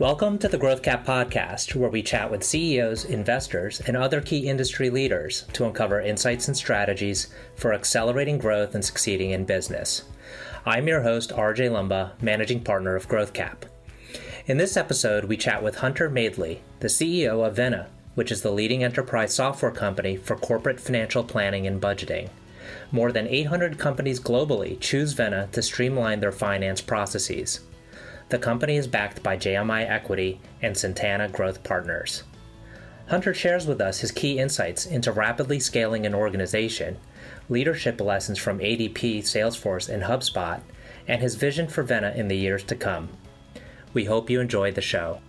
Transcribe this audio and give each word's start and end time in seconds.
Welcome 0.00 0.38
to 0.38 0.48
the 0.48 0.58
Growth 0.58 0.82
Cap 0.82 1.06
podcast, 1.06 1.76
where 1.76 1.88
we 1.88 2.02
chat 2.02 2.28
with 2.28 2.42
CEOs, 2.42 3.04
investors, 3.04 3.80
and 3.86 3.96
other 3.96 4.20
key 4.20 4.48
industry 4.48 4.90
leaders 4.90 5.44
to 5.52 5.66
uncover 5.66 6.00
insights 6.00 6.48
and 6.48 6.56
strategies 6.56 7.28
for 7.54 7.72
accelerating 7.72 8.36
growth 8.36 8.74
and 8.74 8.84
succeeding 8.84 9.30
in 9.30 9.44
business. 9.44 10.02
I'm 10.66 10.88
your 10.88 11.02
host, 11.02 11.30
RJ 11.30 11.70
Lumba, 11.70 12.20
managing 12.20 12.64
partner 12.64 12.96
of 12.96 13.06
Growth 13.06 13.32
Cap. 13.32 13.66
In 14.46 14.56
this 14.56 14.76
episode, 14.76 15.26
we 15.26 15.36
chat 15.36 15.62
with 15.62 15.76
Hunter 15.76 16.10
Madeley, 16.10 16.62
the 16.80 16.88
CEO 16.88 17.46
of 17.46 17.54
Vena, 17.54 17.86
which 18.16 18.32
is 18.32 18.42
the 18.42 18.50
leading 18.50 18.82
enterprise 18.82 19.32
software 19.32 19.70
company 19.70 20.16
for 20.16 20.34
corporate 20.34 20.80
financial 20.80 21.22
planning 21.22 21.68
and 21.68 21.80
budgeting. 21.80 22.30
More 22.90 23.12
than 23.12 23.28
800 23.28 23.78
companies 23.78 24.18
globally 24.18 24.76
choose 24.80 25.12
Vena 25.12 25.48
to 25.52 25.62
streamline 25.62 26.18
their 26.18 26.32
finance 26.32 26.80
processes. 26.80 27.60
The 28.30 28.38
company 28.38 28.76
is 28.76 28.86
backed 28.86 29.22
by 29.22 29.36
JMI 29.36 29.88
Equity 29.88 30.40
and 30.62 30.74
Centana 30.74 31.30
Growth 31.30 31.62
Partners. 31.62 32.24
Hunter 33.08 33.34
shares 33.34 33.66
with 33.66 33.80
us 33.80 34.00
his 34.00 34.10
key 34.10 34.38
insights 34.38 34.86
into 34.86 35.12
rapidly 35.12 35.60
scaling 35.60 36.06
an 36.06 36.14
organization, 36.14 36.96
leadership 37.50 38.00
lessons 38.00 38.38
from 38.38 38.60
ADP, 38.60 39.18
Salesforce, 39.18 39.90
and 39.90 40.04
HubSpot, 40.04 40.62
and 41.06 41.20
his 41.20 41.34
vision 41.34 41.68
for 41.68 41.82
Vena 41.82 42.12
in 42.16 42.28
the 42.28 42.36
years 42.36 42.64
to 42.64 42.74
come. 42.74 43.10
We 43.92 44.06
hope 44.06 44.30
you 44.30 44.40
enjoy 44.40 44.72
the 44.72 44.80
show. 44.80 45.20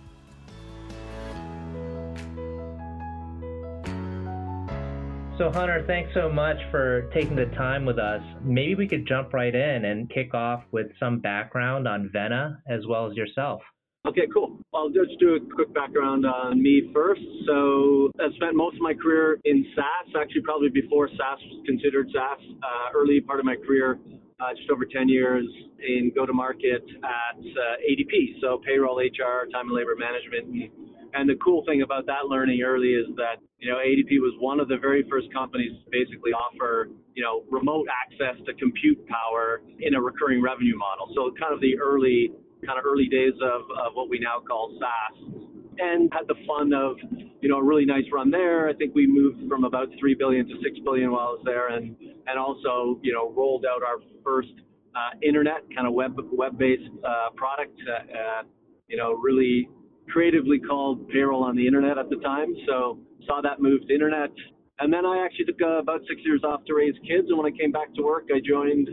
So, 5.46 5.52
Hunter, 5.52 5.84
thanks 5.86 6.10
so 6.12 6.28
much 6.28 6.56
for 6.72 7.08
taking 7.14 7.36
the 7.36 7.46
time 7.54 7.84
with 7.86 8.00
us. 8.00 8.20
Maybe 8.42 8.74
we 8.74 8.88
could 8.88 9.06
jump 9.06 9.32
right 9.32 9.54
in 9.54 9.84
and 9.84 10.10
kick 10.10 10.34
off 10.34 10.64
with 10.72 10.88
some 10.98 11.20
background 11.20 11.86
on 11.86 12.10
Vena 12.12 12.60
as 12.68 12.80
well 12.88 13.08
as 13.08 13.16
yourself. 13.16 13.60
Okay, 14.08 14.26
cool. 14.34 14.58
I'll 14.74 14.88
just 14.88 15.20
do 15.20 15.36
a 15.36 15.54
quick 15.54 15.72
background 15.72 16.26
on 16.26 16.60
me 16.60 16.90
first. 16.92 17.20
So, 17.46 18.10
I 18.18 18.26
spent 18.34 18.56
most 18.56 18.74
of 18.74 18.82
my 18.82 18.92
career 18.92 19.38
in 19.44 19.64
SaaS, 19.76 20.14
actually, 20.20 20.42
probably 20.42 20.68
before 20.68 21.08
SaaS 21.10 21.38
was 21.38 21.62
considered 21.64 22.08
SaaS. 22.12 22.42
Uh, 22.64 22.98
early 22.98 23.20
part 23.20 23.38
of 23.38 23.46
my 23.46 23.54
career, 23.54 24.00
uh, 24.40 24.50
just 24.56 24.68
over 24.68 24.84
10 24.84 25.08
years 25.08 25.46
in 25.78 26.10
go 26.12 26.26
to 26.26 26.32
market 26.32 26.82
at 27.04 27.38
uh, 27.38 27.88
ADP. 27.88 28.40
So, 28.40 28.60
payroll, 28.66 28.98
HR, 28.98 29.46
time 29.52 29.70
and 29.70 29.76
labor 29.76 29.94
management, 29.94 30.72
and 31.14 31.28
the 31.28 31.36
cool 31.42 31.64
thing 31.66 31.82
about 31.82 32.06
that 32.06 32.26
learning 32.28 32.62
early 32.62 32.94
is 32.94 33.06
that, 33.16 33.36
you 33.58 33.70
know, 33.70 33.78
ADP 33.78 34.20
was 34.20 34.34
one 34.40 34.60
of 34.60 34.68
the 34.68 34.76
very 34.76 35.04
first 35.10 35.32
companies 35.32 35.72
to 35.84 35.90
basically 35.90 36.32
offer, 36.32 36.88
you 37.14 37.22
know, 37.22 37.44
remote 37.50 37.86
access 37.88 38.36
to 38.46 38.54
compute 38.54 38.98
power 39.06 39.62
in 39.80 39.94
a 39.94 40.00
recurring 40.00 40.42
revenue 40.42 40.76
model. 40.76 41.12
So 41.14 41.32
kind 41.40 41.54
of 41.54 41.60
the 41.60 41.78
early, 41.78 42.32
kind 42.64 42.78
of 42.78 42.84
early 42.84 43.06
days 43.06 43.34
of, 43.42 43.62
of 43.78 43.94
what 43.94 44.08
we 44.08 44.18
now 44.18 44.40
call 44.46 44.76
SaaS. 44.78 45.42
And 45.78 46.10
had 46.12 46.26
the 46.26 46.36
fun 46.46 46.72
of, 46.72 46.96
you 47.40 47.48
know, 47.50 47.58
a 47.58 47.64
really 47.64 47.84
nice 47.84 48.04
run 48.12 48.30
there. 48.30 48.68
I 48.68 48.72
think 48.72 48.94
we 48.94 49.06
moved 49.06 49.46
from 49.48 49.64
about 49.64 49.88
three 50.00 50.14
billion 50.14 50.46
to 50.48 50.54
six 50.62 50.78
billion 50.84 51.12
while 51.12 51.28
I 51.28 51.32
was 51.36 51.42
there, 51.44 51.68
and 51.68 51.94
and 52.26 52.38
also, 52.38 52.98
you 53.02 53.12
know, 53.12 53.30
rolled 53.36 53.66
out 53.66 53.82
our 53.82 54.00
first 54.24 54.56
uh, 54.96 55.10
internet 55.22 55.68
kind 55.74 55.86
of 55.86 55.92
web 55.92 56.16
web-based 56.32 56.88
uh, 57.04 57.28
product. 57.36 57.76
Uh, 57.86 57.92
uh 57.92 58.42
you 58.88 58.96
know, 58.96 59.12
really 59.14 59.68
creatively 60.12 60.58
called 60.58 61.08
payroll 61.08 61.44
on 61.44 61.56
the 61.56 61.66
internet 61.66 61.98
at 61.98 62.08
the 62.10 62.16
time. 62.16 62.54
So 62.66 62.98
saw 63.26 63.40
that 63.42 63.60
move 63.60 63.86
to 63.86 63.94
internet. 63.94 64.30
And 64.78 64.92
then 64.92 65.06
I 65.06 65.24
actually 65.24 65.46
took 65.46 65.60
uh, 65.62 65.80
about 65.80 66.00
six 66.08 66.20
years 66.24 66.42
off 66.44 66.64
to 66.66 66.74
raise 66.74 66.94
kids. 67.08 67.28
And 67.28 67.38
when 67.38 67.50
I 67.50 67.56
came 67.56 67.72
back 67.72 67.94
to 67.94 68.02
work, 68.02 68.28
I 68.34 68.40
joined 68.44 68.90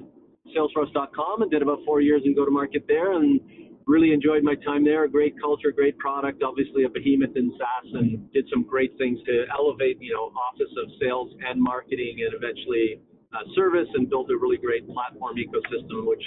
Salesforce.com 0.55 1.41
and 1.41 1.51
did 1.51 1.61
about 1.61 1.79
four 1.85 2.01
years 2.01 2.21
in 2.25 2.35
go 2.35 2.45
to 2.45 2.51
market 2.51 2.85
there 2.87 3.13
and 3.13 3.39
really 3.85 4.13
enjoyed 4.13 4.43
my 4.43 4.55
time 4.63 4.85
there. 4.85 5.03
A 5.03 5.09
Great 5.09 5.35
culture, 5.41 5.71
great 5.71 5.97
product, 5.97 6.41
obviously 6.41 6.83
a 6.85 6.89
behemoth 6.89 7.35
in 7.35 7.51
SaaS 7.57 7.91
and 7.93 8.31
did 8.31 8.45
some 8.51 8.63
great 8.63 8.97
things 8.97 9.19
to 9.25 9.43
elevate, 9.51 9.97
you 9.99 10.13
know, 10.13 10.31
office 10.39 10.71
of 10.83 10.89
sales 11.01 11.31
and 11.45 11.61
marketing 11.61 12.23
and 12.23 12.33
eventually 12.33 13.01
uh, 13.33 13.43
service 13.55 13.87
and 13.95 14.09
built 14.09 14.29
a 14.31 14.37
really 14.37 14.57
great 14.57 14.87
platform 14.87 15.35
ecosystem, 15.35 16.07
which 16.07 16.23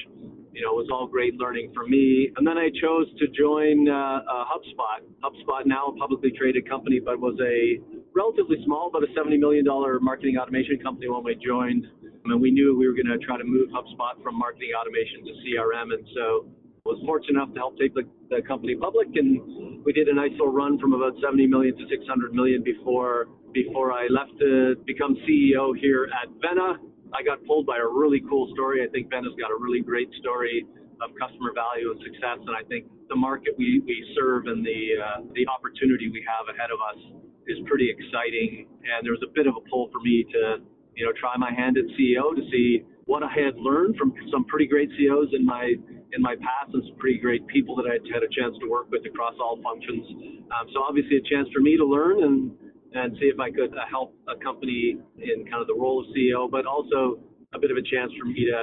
you 0.56 0.64
know, 0.64 0.72
it 0.72 0.80
was 0.80 0.88
all 0.88 1.06
great 1.06 1.36
learning 1.36 1.68
for 1.76 1.84
me. 1.84 2.32
And 2.40 2.46
then 2.46 2.56
I 2.56 2.72
chose 2.80 3.04
to 3.20 3.28
join 3.28 3.84
uh, 3.92 4.24
uh, 4.24 4.48
HubSpot. 4.48 5.04
HubSpot, 5.20 5.68
now 5.68 5.92
a 5.92 5.96
publicly 6.00 6.32
traded 6.32 6.66
company, 6.66 6.96
but 6.96 7.20
was 7.20 7.36
a 7.44 7.76
relatively 8.16 8.56
small, 8.64 8.88
but 8.88 9.04
a 9.04 9.10
$70 9.12 9.36
million 9.38 9.68
marketing 10.00 10.40
automation 10.40 10.80
company 10.80 11.12
when 11.12 11.22
we 11.22 11.36
joined. 11.36 11.84
And 12.24 12.40
we 12.40 12.50
knew 12.50 12.72
we 12.72 12.88
were 12.88 12.96
going 12.96 13.12
to 13.12 13.20
try 13.20 13.36
to 13.36 13.44
move 13.44 13.68
HubSpot 13.68 14.16
from 14.24 14.38
marketing 14.40 14.72
automation 14.72 15.28
to 15.28 15.32
CRM. 15.44 15.92
And 15.92 16.08
so 16.16 16.48
I 16.48 16.88
was 16.88 17.04
fortunate 17.04 17.36
enough 17.36 17.52
to 17.52 17.60
help 17.60 17.76
take 17.76 17.92
the, 17.92 18.08
the 18.32 18.40
company 18.48 18.74
public. 18.80 19.12
And 19.12 19.84
we 19.84 19.92
did 19.92 20.08
a 20.08 20.14
nice 20.14 20.32
little 20.40 20.56
run 20.56 20.80
from 20.80 20.94
about 20.96 21.20
70 21.20 21.46
million 21.52 21.76
to 21.76 21.84
600 21.84 22.32
million 22.32 22.64
before 22.64 23.28
before 23.52 23.92
I 23.92 24.08
left 24.08 24.36
to 24.40 24.76
become 24.84 25.16
CEO 25.28 25.72
here 25.80 26.08
at 26.12 26.28
Vena. 26.40 26.80
I 27.16 27.24
got 27.24 27.40
pulled 27.48 27.64
by 27.64 27.80
a 27.80 27.88
really 27.88 28.20
cool 28.28 28.52
story. 28.52 28.84
I 28.84 28.88
think 28.92 29.08
Vena 29.08 29.24
has 29.24 29.36
got 29.40 29.48
a 29.48 29.56
really 29.56 29.80
great 29.80 30.12
story 30.20 30.66
of 31.00 31.08
customer 31.16 31.56
value 31.56 31.92
and 31.92 32.00
success, 32.04 32.44
and 32.44 32.52
I 32.52 32.60
think 32.68 32.84
the 33.08 33.16
market 33.16 33.56
we, 33.56 33.80
we 33.84 33.96
serve 34.12 34.46
and 34.46 34.60
the 34.60 34.80
uh, 35.00 35.20
the 35.32 35.48
opportunity 35.48 36.12
we 36.12 36.20
have 36.28 36.52
ahead 36.52 36.68
of 36.68 36.80
us 36.80 37.00
is 37.48 37.56
pretty 37.64 37.88
exciting. 37.88 38.68
And 38.84 39.00
there 39.00 39.16
was 39.16 39.24
a 39.24 39.32
bit 39.32 39.46
of 39.48 39.56
a 39.56 39.62
pull 39.68 39.88
for 39.92 40.00
me 40.04 40.28
to 40.28 40.60
you 40.92 41.04
know 41.08 41.12
try 41.16 41.36
my 41.40 41.52
hand 41.52 41.80
at 41.80 41.88
CEO 41.96 42.36
to 42.36 42.42
see 42.52 42.84
what 43.08 43.22
I 43.22 43.32
had 43.32 43.56
learned 43.56 43.96
from 43.96 44.12
some 44.32 44.44
pretty 44.44 44.66
great 44.66 44.90
CEOs 44.98 45.32
in 45.32 45.44
my 45.44 45.72
in 46.12 46.20
my 46.20 46.36
past 46.36 46.74
and 46.74 46.84
some 46.84 46.96
pretty 47.00 47.18
great 47.18 47.46
people 47.48 47.76
that 47.76 47.86
I 47.88 47.96
had 47.96 48.04
had 48.12 48.22
a 48.22 48.30
chance 48.32 48.56
to 48.60 48.68
work 48.68 48.90
with 48.90 49.04
across 49.06 49.34
all 49.40 49.56
functions. 49.62 50.04
Um, 50.52 50.68
so 50.72 50.82
obviously 50.84 51.16
a 51.16 51.24
chance 51.24 51.48
for 51.52 51.60
me 51.60 51.76
to 51.76 51.84
learn 51.84 52.22
and 52.22 52.52
and 52.96 53.16
see 53.20 53.28
if 53.28 53.38
I 53.38 53.50
could 53.50 53.72
uh, 53.76 53.84
help 53.90 54.14
a 54.28 54.36
company 54.42 54.96
in 55.20 55.44
kind 55.46 55.60
of 55.60 55.66
the 55.66 55.76
role 55.76 56.00
of 56.00 56.06
CEO, 56.16 56.50
but 56.50 56.64
also 56.64 57.20
a 57.54 57.58
bit 57.58 57.70
of 57.70 57.76
a 57.76 57.84
chance 57.84 58.10
for 58.18 58.24
me 58.24 58.48
to 58.48 58.60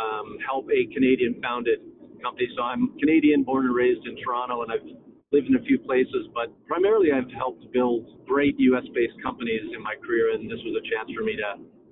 um, 0.00 0.38
help 0.44 0.66
a 0.72 0.88
Canadian 0.92 1.40
founded 1.42 1.80
company. 2.22 2.48
So 2.56 2.62
I'm 2.64 2.96
Canadian, 2.98 3.44
born 3.44 3.66
and 3.66 3.74
raised 3.74 4.06
in 4.06 4.16
Toronto, 4.24 4.62
and 4.62 4.72
I've 4.72 4.88
lived 5.32 5.48
in 5.48 5.56
a 5.56 5.64
few 5.68 5.78
places, 5.78 6.30
but 6.32 6.48
primarily 6.66 7.12
I've 7.12 7.30
helped 7.36 7.66
build 7.72 8.24
great 8.24 8.54
US 8.58 8.84
based 8.94 9.20
companies 9.22 9.62
in 9.74 9.82
my 9.82 9.94
career, 10.00 10.32
and 10.32 10.48
this 10.48 10.60
was 10.64 10.78
a 10.80 10.84
chance 10.88 11.10
for 11.12 11.24
me 11.24 11.36
to 11.36 11.50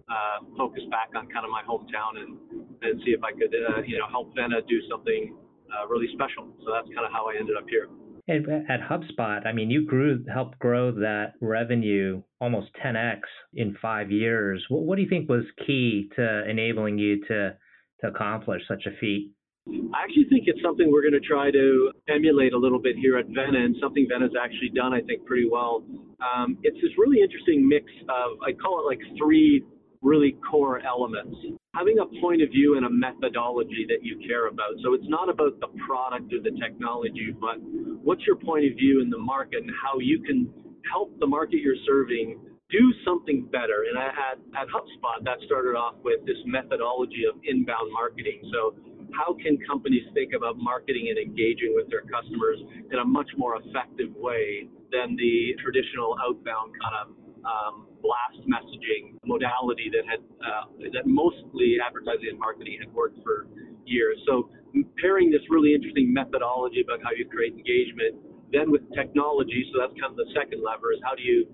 uh, 0.08 0.38
focus 0.56 0.82
back 0.90 1.12
on 1.16 1.28
kind 1.28 1.44
of 1.44 1.50
my 1.50 1.62
hometown 1.64 2.20
and, 2.20 2.38
and 2.82 3.00
see 3.04 3.12
if 3.12 3.22
I 3.24 3.32
could, 3.32 3.52
uh, 3.52 3.82
you 3.84 3.98
know, 3.98 4.08
help 4.08 4.34
Vena 4.34 4.60
do 4.68 4.78
something 4.88 5.36
uh, 5.72 5.88
really 5.88 6.08
special. 6.12 6.52
So 6.64 6.72
that's 6.72 6.88
kind 6.92 7.06
of 7.06 7.12
how 7.12 7.28
I 7.28 7.36
ended 7.38 7.56
up 7.56 7.64
here. 7.68 7.88
At, 8.32 8.70
at 8.70 8.80
HubSpot, 8.80 9.46
I 9.46 9.52
mean, 9.52 9.70
you 9.70 9.84
grew, 9.84 10.24
helped 10.32 10.58
grow 10.58 10.90
that 10.92 11.34
revenue 11.40 12.22
almost 12.40 12.68
10x 12.82 13.20
in 13.54 13.76
five 13.82 14.10
years. 14.10 14.64
What, 14.68 14.84
what 14.84 14.96
do 14.96 15.02
you 15.02 15.08
think 15.08 15.28
was 15.28 15.44
key 15.66 16.08
to 16.16 16.48
enabling 16.48 16.98
you 16.98 17.24
to 17.26 17.56
to 18.00 18.08
accomplish 18.08 18.62
such 18.66 18.84
a 18.86 18.90
feat? 18.98 19.32
I 19.68 20.02
actually 20.02 20.26
think 20.28 20.44
it's 20.46 20.60
something 20.60 20.90
we're 20.90 21.02
going 21.02 21.14
to 21.14 21.26
try 21.26 21.52
to 21.52 21.92
emulate 22.08 22.52
a 22.52 22.58
little 22.58 22.80
bit 22.80 22.96
here 22.96 23.16
at 23.16 23.26
Vena, 23.26 23.62
and 23.62 23.76
something 23.80 24.08
Vena's 24.10 24.34
actually 24.34 24.70
done, 24.74 24.92
I 24.92 25.00
think, 25.02 25.24
pretty 25.24 25.48
well. 25.48 25.84
Um, 26.18 26.58
it's 26.64 26.76
this 26.82 26.90
really 26.98 27.22
interesting 27.22 27.68
mix 27.68 27.86
of, 28.10 28.42
I 28.42 28.52
call 28.58 28.82
it 28.82 28.86
like 28.90 28.98
three 29.16 29.62
really 30.02 30.36
core 30.50 30.82
elements. 30.84 31.36
Having 31.76 31.98
a 32.00 32.20
point 32.20 32.42
of 32.42 32.50
view 32.50 32.76
and 32.76 32.84
a 32.84 32.90
methodology 32.90 33.86
that 33.88 34.02
you 34.02 34.18
care 34.26 34.48
about. 34.48 34.74
So 34.82 34.94
it's 34.94 35.08
not 35.08 35.30
about 35.30 35.60
the 35.60 35.68
product 35.86 36.32
or 36.34 36.42
the 36.42 36.58
technology, 36.58 37.30
but 37.38 37.62
what's 38.02 38.22
your 38.26 38.36
point 38.36 38.64
of 38.66 38.74
view 38.76 39.00
in 39.02 39.10
the 39.10 39.18
market 39.18 39.62
and 39.62 39.70
how 39.82 39.98
you 39.98 40.22
can 40.22 40.52
help 40.90 41.18
the 41.20 41.26
market 41.26 41.60
you're 41.60 41.78
serving 41.86 42.40
do 42.72 42.88
something 43.04 43.46
better. 43.52 43.84
And 43.84 44.00
I, 44.00 44.08
at, 44.32 44.40
at 44.56 44.66
HubSpot, 44.72 45.20
that 45.28 45.36
started 45.44 45.76
off 45.76 46.00
with 46.02 46.24
this 46.24 46.40
methodology 46.48 47.28
of 47.28 47.36
inbound 47.44 47.92
marketing. 47.92 48.40
So 48.48 48.74
how 49.12 49.36
can 49.36 49.60
companies 49.68 50.08
think 50.16 50.32
about 50.32 50.56
marketing 50.56 51.12
and 51.12 51.20
engaging 51.20 51.76
with 51.76 51.92
their 51.92 52.00
customers 52.08 52.58
in 52.90 52.98
a 52.98 53.04
much 53.04 53.28
more 53.36 53.60
effective 53.60 54.08
way 54.16 54.72
than 54.90 55.14
the 55.20 55.52
traditional 55.60 56.16
outbound 56.24 56.72
kind 56.80 56.96
of 56.96 57.06
um, 57.44 57.86
blast 58.00 58.40
messaging 58.48 59.20
modality 59.26 59.92
that 59.92 60.08
had 60.08 60.20
uh, 60.40 60.64
that 60.96 61.04
mostly 61.04 61.76
advertising 61.76 62.30
and 62.30 62.38
marketing 62.38 62.78
had 62.80 62.88
worked 62.94 63.20
for 63.22 63.46
years. 63.84 64.16
So 64.26 64.48
pairing 65.00 65.30
this 65.30 65.42
really 65.50 65.74
interesting 65.74 66.12
methodology 66.12 66.80
about 66.80 67.02
how 67.04 67.12
you 67.12 67.28
create 67.28 67.52
engagement, 67.52 68.16
then 68.52 68.70
with 68.70 68.82
technology. 68.92 69.64
So 69.72 69.80
that's 69.80 69.96
kind 70.00 70.12
of 70.12 70.18
the 70.20 70.28
second 70.36 70.62
lever 70.62 70.92
is 70.92 71.00
how 71.04 71.14
do 71.14 71.22
you 71.22 71.46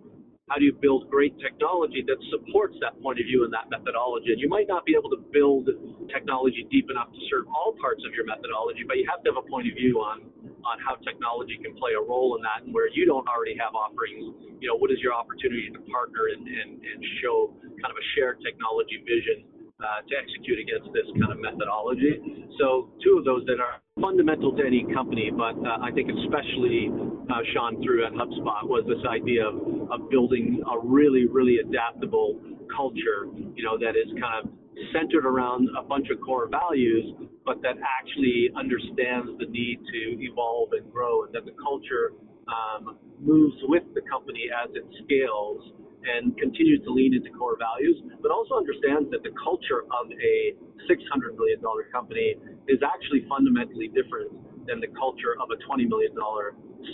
how 0.48 0.56
do 0.56 0.64
you 0.64 0.72
build 0.72 1.12
great 1.12 1.36
technology 1.44 2.00
that 2.08 2.16
supports 2.32 2.72
that 2.80 2.96
point 3.04 3.20
of 3.20 3.28
view 3.28 3.44
and 3.44 3.52
that 3.52 3.68
methodology? 3.68 4.32
And 4.32 4.40
you 4.40 4.48
might 4.48 4.64
not 4.64 4.88
be 4.88 4.96
able 4.96 5.12
to 5.12 5.20
build 5.28 5.68
technology 6.08 6.64
deep 6.72 6.88
enough 6.88 7.12
to 7.12 7.20
serve 7.28 7.44
all 7.52 7.76
parts 7.76 8.00
of 8.08 8.16
your 8.16 8.24
methodology, 8.24 8.80
but 8.88 8.96
you 8.96 9.04
have 9.12 9.20
to 9.28 9.36
have 9.36 9.36
a 9.36 9.44
point 9.44 9.68
of 9.68 9.76
view 9.76 10.00
on 10.00 10.24
on 10.64 10.76
how 10.80 10.96
technology 11.04 11.60
can 11.60 11.76
play 11.76 11.92
a 11.96 12.02
role 12.02 12.36
in 12.36 12.42
that 12.42 12.64
and 12.64 12.72
where 12.72 12.88
you 12.92 13.04
don't 13.04 13.28
already 13.28 13.56
have 13.56 13.76
offerings, 13.76 14.24
you 14.60 14.68
know, 14.68 14.76
what 14.76 14.90
is 14.90 14.98
your 15.00 15.14
opportunity 15.14 15.70
to 15.70 15.80
partner 15.88 16.28
and, 16.34 16.44
and, 16.44 16.80
and 16.82 16.98
show 17.22 17.52
kind 17.80 17.92
of 17.92 17.96
a 17.96 18.06
shared 18.16 18.40
technology 18.40 19.00
vision 19.04 19.44
uh, 19.78 20.02
to 20.02 20.12
execute 20.18 20.58
against 20.58 20.90
this 20.92 21.06
kind 21.20 21.30
of 21.30 21.38
methodology. 21.38 22.18
So 22.58 22.90
two 23.02 23.18
of 23.18 23.24
those 23.24 23.46
that 23.46 23.60
are 23.62 23.78
fundamental 24.00 24.50
to 24.56 24.62
any 24.66 24.86
company, 24.94 25.30
but 25.30 25.54
uh, 25.54 25.78
I 25.82 25.90
think 25.94 26.10
especially 26.10 26.90
uh, 27.30 27.42
shone 27.54 27.82
through 27.82 28.06
at 28.06 28.12
HubSpot 28.12 28.66
was 28.66 28.82
this 28.90 29.02
idea 29.06 29.46
of, 29.46 29.54
of 29.90 30.10
building 30.10 30.62
a 30.66 30.78
really, 30.82 31.26
really 31.26 31.58
adaptable 31.58 32.40
culture, 32.74 33.30
you 33.54 33.62
know, 33.62 33.78
that 33.78 33.94
is 33.94 34.10
kind 34.20 34.42
of 34.42 34.50
centered 34.92 35.26
around 35.26 35.68
a 35.78 35.82
bunch 35.82 36.06
of 36.10 36.20
core 36.20 36.48
values, 36.48 37.14
but 37.44 37.62
that 37.62 37.74
actually 37.82 38.50
understands 38.58 39.30
the 39.38 39.46
need 39.46 39.78
to 39.78 40.22
evolve 40.22 40.70
and 40.72 40.90
grow, 40.92 41.24
and 41.24 41.34
that 41.34 41.44
the 41.44 41.54
culture 41.62 42.12
um, 42.46 42.98
moves 43.20 43.56
with 43.68 43.82
the 43.94 44.02
company 44.10 44.46
as 44.50 44.70
it 44.74 44.84
scales 45.04 45.62
and 46.04 46.36
continues 46.38 46.82
to 46.84 46.90
lean 46.90 47.14
into 47.14 47.30
core 47.34 47.58
values, 47.58 47.98
but 48.22 48.30
also 48.30 48.54
understands 48.54 49.10
that 49.10 49.22
the 49.22 49.34
culture 49.38 49.82
of 49.90 50.06
a 50.12 50.54
$600 50.86 51.34
million 51.36 51.58
company 51.90 52.36
is 52.68 52.78
actually 52.84 53.26
fundamentally 53.28 53.88
different 53.90 54.30
than 54.66 54.80
the 54.80 54.90
culture 54.94 55.34
of 55.40 55.50
a 55.50 55.58
$20 55.64 55.88
million 55.88 56.12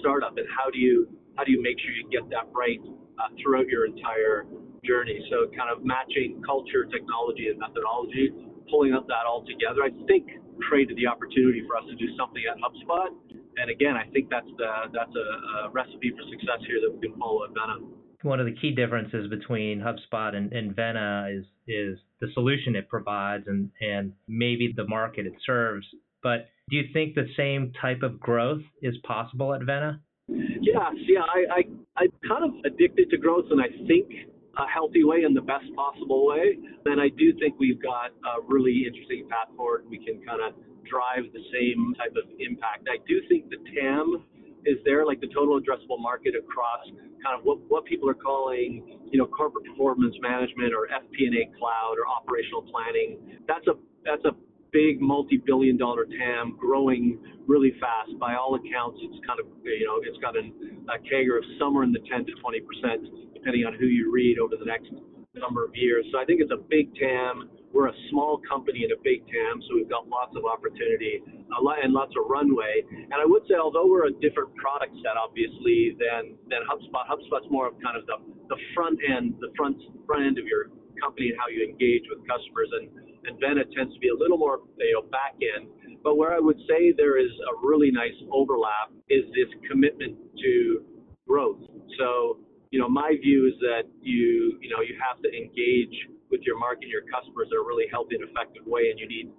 startup. 0.00 0.36
And 0.38 0.46
how 0.48 0.70
do 0.70 0.78
you 0.78 1.08
how 1.36 1.42
do 1.42 1.50
you 1.50 1.58
make 1.58 1.74
sure 1.82 1.90
you 1.90 2.06
get 2.14 2.30
that 2.30 2.46
right 2.54 2.78
uh, 3.18 3.26
throughout 3.42 3.66
your 3.66 3.90
entire 3.90 4.46
journey? 4.86 5.18
So 5.30 5.50
kind 5.50 5.66
of 5.66 5.82
matching 5.82 6.38
culture, 6.46 6.86
technology, 6.86 7.50
and 7.50 7.58
methodology, 7.58 8.30
pulling 8.70 8.94
up 8.94 9.10
that 9.10 9.26
all 9.26 9.42
together, 9.42 9.82
I 9.82 9.90
think 10.06 10.30
created 10.70 10.94
the 10.94 11.10
opportunity 11.10 11.66
for 11.66 11.74
us 11.74 11.82
to 11.90 11.98
do 11.98 12.06
something 12.14 12.42
at 12.46 12.54
HubSpot. 12.62 13.10
And 13.58 13.66
again, 13.66 13.98
I 13.98 14.06
think 14.14 14.30
that's 14.30 14.50
the 14.58 14.94
that's 14.94 15.14
a, 15.14 15.28
a 15.66 15.70
recipe 15.74 16.14
for 16.14 16.22
success 16.30 16.62
here 16.70 16.78
that 16.86 16.90
we 16.94 17.02
can 17.02 17.18
follow 17.18 17.42
at 17.42 17.50
Vena 17.50 17.82
one 18.24 18.40
of 18.40 18.46
the 18.46 18.54
key 18.54 18.72
differences 18.72 19.28
between 19.28 19.80
HubSpot 19.80 20.34
and, 20.34 20.52
and 20.52 20.74
Vena 20.74 21.28
is 21.30 21.44
is 21.66 21.98
the 22.20 22.28
solution 22.34 22.74
it 22.74 22.88
provides 22.88 23.44
and 23.46 23.70
and 23.80 24.12
maybe 24.26 24.72
the 24.74 24.86
market 24.86 25.26
it 25.26 25.34
serves. 25.46 25.86
But 26.22 26.48
do 26.70 26.76
you 26.76 26.84
think 26.92 27.14
the 27.14 27.28
same 27.36 27.72
type 27.80 28.02
of 28.02 28.18
growth 28.18 28.62
is 28.82 28.94
possible 29.06 29.52
at 29.54 29.62
Vena? 29.62 30.00
Yeah, 30.28 30.90
yeah, 31.06 31.20
I, 31.20 31.60
I 31.60 31.62
I'm 31.96 32.12
kind 32.26 32.44
of 32.44 32.50
addicted 32.64 33.10
to 33.10 33.18
growth, 33.18 33.44
and 33.50 33.60
I 33.60 33.68
think 33.86 34.08
a 34.56 34.66
healthy 34.72 35.04
way 35.04 35.22
in 35.26 35.34
the 35.34 35.42
best 35.42 35.66
possible 35.76 36.26
way. 36.26 36.56
And 36.86 37.00
I 37.00 37.08
do 37.08 37.32
think 37.38 37.58
we've 37.58 37.82
got 37.82 38.10
a 38.24 38.40
really 38.46 38.84
interesting 38.86 39.28
path 39.28 39.48
forward. 39.56 39.84
We 39.88 39.98
can 39.98 40.22
kind 40.24 40.40
of 40.40 40.54
drive 40.88 41.32
the 41.32 41.42
same 41.52 41.94
type 41.98 42.14
of 42.16 42.30
impact. 42.38 42.88
I 42.88 43.02
do 43.06 43.20
think 43.28 43.50
the 43.50 43.58
TAM 43.74 44.24
is 44.66 44.78
there, 44.84 45.04
like 45.06 45.20
the 45.20 45.28
total 45.28 45.60
addressable 45.60 46.00
market 46.00 46.34
across 46.34 46.84
kind 47.24 47.38
of 47.38 47.44
what, 47.44 47.58
what 47.68 47.84
people 47.84 48.08
are 48.08 48.18
calling, 48.18 48.98
you 49.10 49.18
know, 49.18 49.26
corporate 49.26 49.64
performance 49.64 50.14
management 50.20 50.72
or 50.72 50.88
FP&A 50.88 51.50
cloud 51.58 51.96
or 51.96 52.08
operational 52.08 52.62
planning. 52.62 53.40
That's 53.48 53.66
a 53.66 53.74
that's 54.04 54.24
a 54.24 54.36
big 54.72 55.00
multi-billion 55.00 55.78
dollar 55.78 56.04
TAM 56.04 56.56
growing 56.58 57.16
really 57.46 57.72
fast. 57.80 58.18
By 58.18 58.34
all 58.34 58.56
accounts, 58.56 58.98
it's 59.00 59.24
kind 59.24 59.38
of, 59.38 59.46
you 59.62 59.86
know, 59.86 60.02
it's 60.02 60.18
got 60.18 60.36
an, 60.36 60.52
a 60.90 60.98
CAGR 60.98 61.38
of 61.38 61.44
somewhere 61.58 61.84
in 61.84 61.92
the 61.92 62.02
10 62.10 62.26
to 62.26 62.32
20 62.42 62.60
percent, 62.60 63.00
depending 63.32 63.64
on 63.64 63.74
who 63.78 63.86
you 63.86 64.10
read 64.12 64.38
over 64.38 64.56
the 64.58 64.66
next 64.66 64.90
number 65.34 65.64
of 65.64 65.70
years. 65.74 66.04
So 66.12 66.18
I 66.18 66.24
think 66.24 66.40
it's 66.40 66.52
a 66.52 66.62
big 66.68 66.94
TAM. 66.96 67.48
We're 67.74 67.90
a 67.90 67.98
small 68.08 68.38
company 68.46 68.86
in 68.86 68.94
a 68.94 69.00
big 69.02 69.26
TAM, 69.26 69.58
so 69.66 69.74
we've 69.74 69.90
got 69.90 70.06
lots 70.06 70.30
of 70.38 70.46
opportunity 70.46 71.18
and 71.26 71.90
lots 71.92 72.14
of 72.14 72.30
runway. 72.30 72.86
And 72.86 73.18
I 73.18 73.26
would 73.26 73.42
say, 73.50 73.58
although 73.58 73.90
we're 73.90 74.06
a 74.06 74.14
different 74.22 74.54
product 74.54 74.94
set, 75.02 75.18
obviously, 75.18 75.98
than 75.98 76.38
than 76.54 76.62
HubSpot, 76.70 77.02
HubSpot's 77.10 77.50
more 77.50 77.66
of 77.66 77.74
kind 77.82 77.98
of 77.98 78.06
the, 78.06 78.22
the 78.46 78.58
front 78.78 79.02
end, 79.02 79.34
the 79.42 79.50
front 79.58 79.74
front 80.06 80.22
end 80.22 80.38
of 80.38 80.46
your 80.46 80.70
company 81.02 81.34
and 81.34 81.36
how 81.42 81.50
you 81.50 81.66
engage 81.66 82.06
with 82.06 82.22
customers. 82.30 82.70
And 82.78 82.94
and 83.26 83.34
Vena 83.42 83.66
tends 83.74 83.90
to 83.90 83.98
be 83.98 84.08
a 84.08 84.14
little 84.14 84.38
more 84.38 84.62
you 84.78 84.94
know 84.94 85.02
back 85.10 85.34
end. 85.42 85.66
But 86.06 86.14
where 86.14 86.30
I 86.30 86.38
would 86.38 86.62
say 86.70 86.94
there 86.94 87.18
is 87.18 87.32
a 87.50 87.58
really 87.58 87.90
nice 87.90 88.14
overlap 88.30 88.94
is 89.10 89.26
this 89.34 89.50
commitment 89.66 90.14
to 90.14 90.86
growth. 91.26 91.58
So 91.98 92.38
you 92.70 92.78
know, 92.78 92.88
my 92.88 93.14
view 93.20 93.50
is 93.50 93.58
that 93.66 93.90
you 93.98 94.58
you 94.62 94.70
know 94.70 94.78
you 94.78 94.94
have 95.02 95.18
to 95.26 95.30
engage 95.34 95.94
with 96.34 96.42
your 96.42 96.58
market, 96.58 96.90
your 96.90 97.06
customers 97.06 97.46
in 97.46 97.56
a 97.56 97.62
really 97.62 97.86
healthy 97.94 98.18
and 98.18 98.26
effective 98.26 98.66
way, 98.66 98.90
and 98.90 98.98
you 98.98 99.06
need 99.06 99.30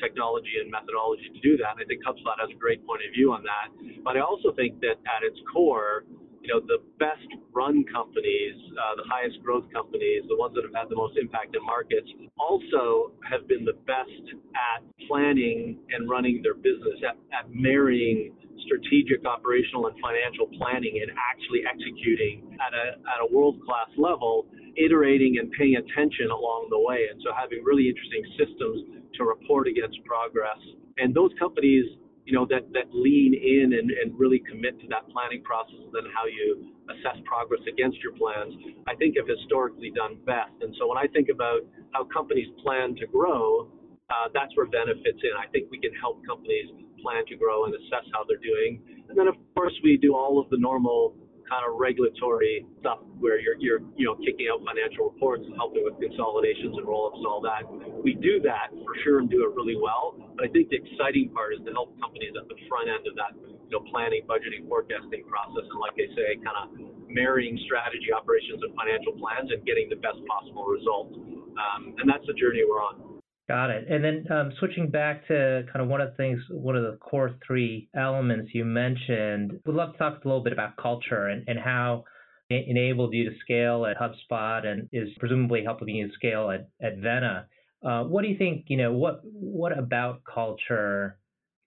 technology 0.00 0.60
and 0.60 0.70
methodology 0.72 1.28
to 1.32 1.40
do 1.40 1.56
that. 1.56 1.76
And 1.76 1.80
I 1.80 1.86
think 1.88 2.04
HubSpot 2.04 2.36
has 2.40 2.48
a 2.52 2.58
great 2.60 2.84
point 2.84 3.00
of 3.04 3.12
view 3.12 3.32
on 3.32 3.44
that. 3.44 3.68
But 4.04 4.16
I 4.16 4.20
also 4.20 4.52
think 4.52 4.80
that 4.80 5.00
at 5.04 5.20
its 5.24 5.40
core, 5.52 6.04
you 6.44 6.52
know, 6.52 6.60
the 6.60 6.80
best 6.98 7.28
run 7.52 7.84
companies, 7.88 8.56
uh, 8.76 8.96
the 8.96 9.08
highest 9.08 9.42
growth 9.42 9.64
companies, 9.72 10.24
the 10.28 10.36
ones 10.36 10.54
that 10.56 10.64
have 10.64 10.76
had 10.76 10.88
the 10.88 10.96
most 10.96 11.16
impact 11.16 11.56
in 11.56 11.64
markets, 11.64 12.08
also 12.38 13.12
have 13.28 13.48
been 13.48 13.64
the 13.64 13.76
best 13.84 14.24
at 14.56 14.84
planning 15.08 15.80
and 15.90 16.08
running 16.08 16.40
their 16.42 16.54
business, 16.54 17.00
at, 17.04 17.16
at 17.32 17.48
marrying 17.52 18.32
strategic, 18.64 19.24
operational, 19.26 19.86
and 19.86 19.96
financial 20.00 20.46
planning 20.58 21.00
and 21.02 21.10
actually 21.16 21.62
executing 21.66 22.56
at 22.58 22.72
a, 22.74 22.86
at 23.08 23.18
a 23.22 23.28
world 23.32 23.60
class 23.64 23.90
level, 23.96 24.46
iterating 24.76 25.38
and 25.38 25.50
paying 25.52 25.76
attention 25.76 26.30
along 26.30 26.68
the 26.70 26.78
way. 26.78 27.06
And 27.10 27.20
so 27.22 27.30
having 27.34 27.62
really 27.64 27.88
interesting 27.88 28.24
systems 28.38 29.04
to 29.18 29.24
report 29.24 29.66
against 29.66 29.98
progress. 30.04 30.58
And 30.98 31.14
those 31.14 31.30
companies, 31.38 31.84
you 32.24 32.34
know, 32.34 32.46
that, 32.50 32.70
that 32.72 32.92
lean 32.92 33.32
in 33.34 33.72
and, 33.72 33.90
and 33.90 34.12
really 34.18 34.42
commit 34.44 34.78
to 34.80 34.86
that 34.88 35.08
planning 35.10 35.42
process 35.42 35.80
and 35.80 35.92
then 35.94 36.06
how 36.12 36.26
you 36.26 36.74
assess 36.92 37.18
progress 37.24 37.60
against 37.66 37.98
your 38.04 38.12
plans, 38.14 38.54
I 38.86 38.94
think 38.94 39.16
have 39.16 39.28
historically 39.28 39.90
done 39.94 40.18
best. 40.26 40.52
And 40.60 40.74
so 40.78 40.88
when 40.88 40.98
I 40.98 41.06
think 41.08 41.28
about 41.28 41.64
how 41.92 42.04
companies 42.04 42.48
plan 42.62 42.94
to 42.96 43.06
grow, 43.06 43.72
uh, 44.08 44.32
that's 44.32 44.54
where 44.56 44.66
Vena 44.66 44.96
fits 45.04 45.20
in. 45.20 45.32
I 45.36 45.48
think 45.52 45.68
we 45.70 45.78
can 45.78 45.92
help 46.00 46.24
companies 46.24 46.68
plan 47.02 47.24
to 47.26 47.36
grow 47.36 47.64
and 47.64 47.74
assess 47.74 48.06
how 48.12 48.24
they're 48.28 48.42
doing. 48.42 48.82
And 49.08 49.16
then, 49.16 49.28
of 49.28 49.34
course, 49.54 49.74
we 49.82 49.96
do 49.96 50.14
all 50.14 50.40
of 50.40 50.50
the 50.50 50.58
normal 50.58 51.14
kind 51.48 51.64
of 51.64 51.80
regulatory 51.80 52.68
stuff 52.78 53.00
where 53.16 53.40
you're, 53.40 53.56
you're 53.56 53.80
you 53.96 54.04
know, 54.04 54.14
kicking 54.20 54.52
out 54.52 54.60
financial 54.60 55.08
reports 55.08 55.42
and 55.48 55.56
helping 55.56 55.80
with 55.80 55.96
consolidations 55.96 56.76
and 56.76 56.84
roll-ups 56.84 57.16
and 57.16 57.24
all 57.24 57.40
that. 57.40 57.64
We 58.04 58.14
do 58.20 58.38
that 58.44 58.68
for 58.70 58.92
sure 59.02 59.24
and 59.24 59.32
do 59.32 59.48
it 59.48 59.56
really 59.56 59.80
well. 59.80 60.20
But 60.36 60.44
I 60.44 60.48
think 60.52 60.68
the 60.68 60.76
exciting 60.76 61.32
part 61.32 61.56
is 61.56 61.64
to 61.64 61.72
help 61.72 61.96
companies 61.98 62.36
at 62.36 62.46
the 62.52 62.58
front 62.68 62.92
end 62.92 63.08
of 63.08 63.16
that, 63.16 63.32
you 63.40 63.72
know, 63.72 63.82
planning, 63.88 64.28
budgeting, 64.28 64.68
forecasting 64.68 65.24
process. 65.24 65.64
And 65.64 65.80
like 65.80 65.96
I 65.96 66.06
say, 66.12 66.36
kind 66.44 66.58
of 66.60 66.66
marrying 67.08 67.56
strategy, 67.64 68.12
operations, 68.12 68.60
and 68.60 68.76
financial 68.76 69.16
plans 69.16 69.48
and 69.48 69.64
getting 69.64 69.88
the 69.88 69.96
best 70.04 70.20
possible 70.28 70.68
result. 70.68 71.16
Um, 71.16 71.96
and 71.96 72.04
that's 72.04 72.28
the 72.28 72.36
journey 72.36 72.60
we're 72.68 72.84
on. 72.84 73.07
Got 73.48 73.70
it. 73.70 73.86
And 73.88 74.04
then 74.04 74.26
um, 74.30 74.52
switching 74.58 74.90
back 74.90 75.26
to 75.28 75.64
kind 75.72 75.82
of 75.82 75.88
one 75.88 76.02
of 76.02 76.10
the 76.10 76.16
things, 76.16 76.38
one 76.50 76.76
of 76.76 76.82
the 76.82 76.98
core 76.98 77.34
three 77.46 77.88
elements 77.96 78.50
you 78.52 78.66
mentioned, 78.66 79.58
we'd 79.64 79.74
love 79.74 79.92
to 79.92 79.98
talk 79.98 80.22
a 80.22 80.28
little 80.28 80.42
bit 80.42 80.52
about 80.52 80.76
culture 80.76 81.28
and, 81.28 81.44
and 81.48 81.58
how 81.58 82.04
it 82.50 82.66
enabled 82.68 83.14
you 83.14 83.30
to 83.30 83.36
scale 83.40 83.86
at 83.86 83.96
HubSpot 83.96 84.66
and 84.66 84.88
is 84.92 85.08
presumably 85.18 85.64
helping 85.64 85.88
you 85.88 86.10
scale 86.12 86.50
at, 86.50 86.68
at 86.86 86.98
Vena. 86.98 87.46
Uh, 87.82 88.04
what 88.04 88.22
do 88.22 88.28
you 88.28 88.36
think, 88.36 88.66
you 88.68 88.76
know, 88.76 88.92
what 88.92 89.20
what 89.24 89.76
about 89.78 90.22
culture 90.24 91.16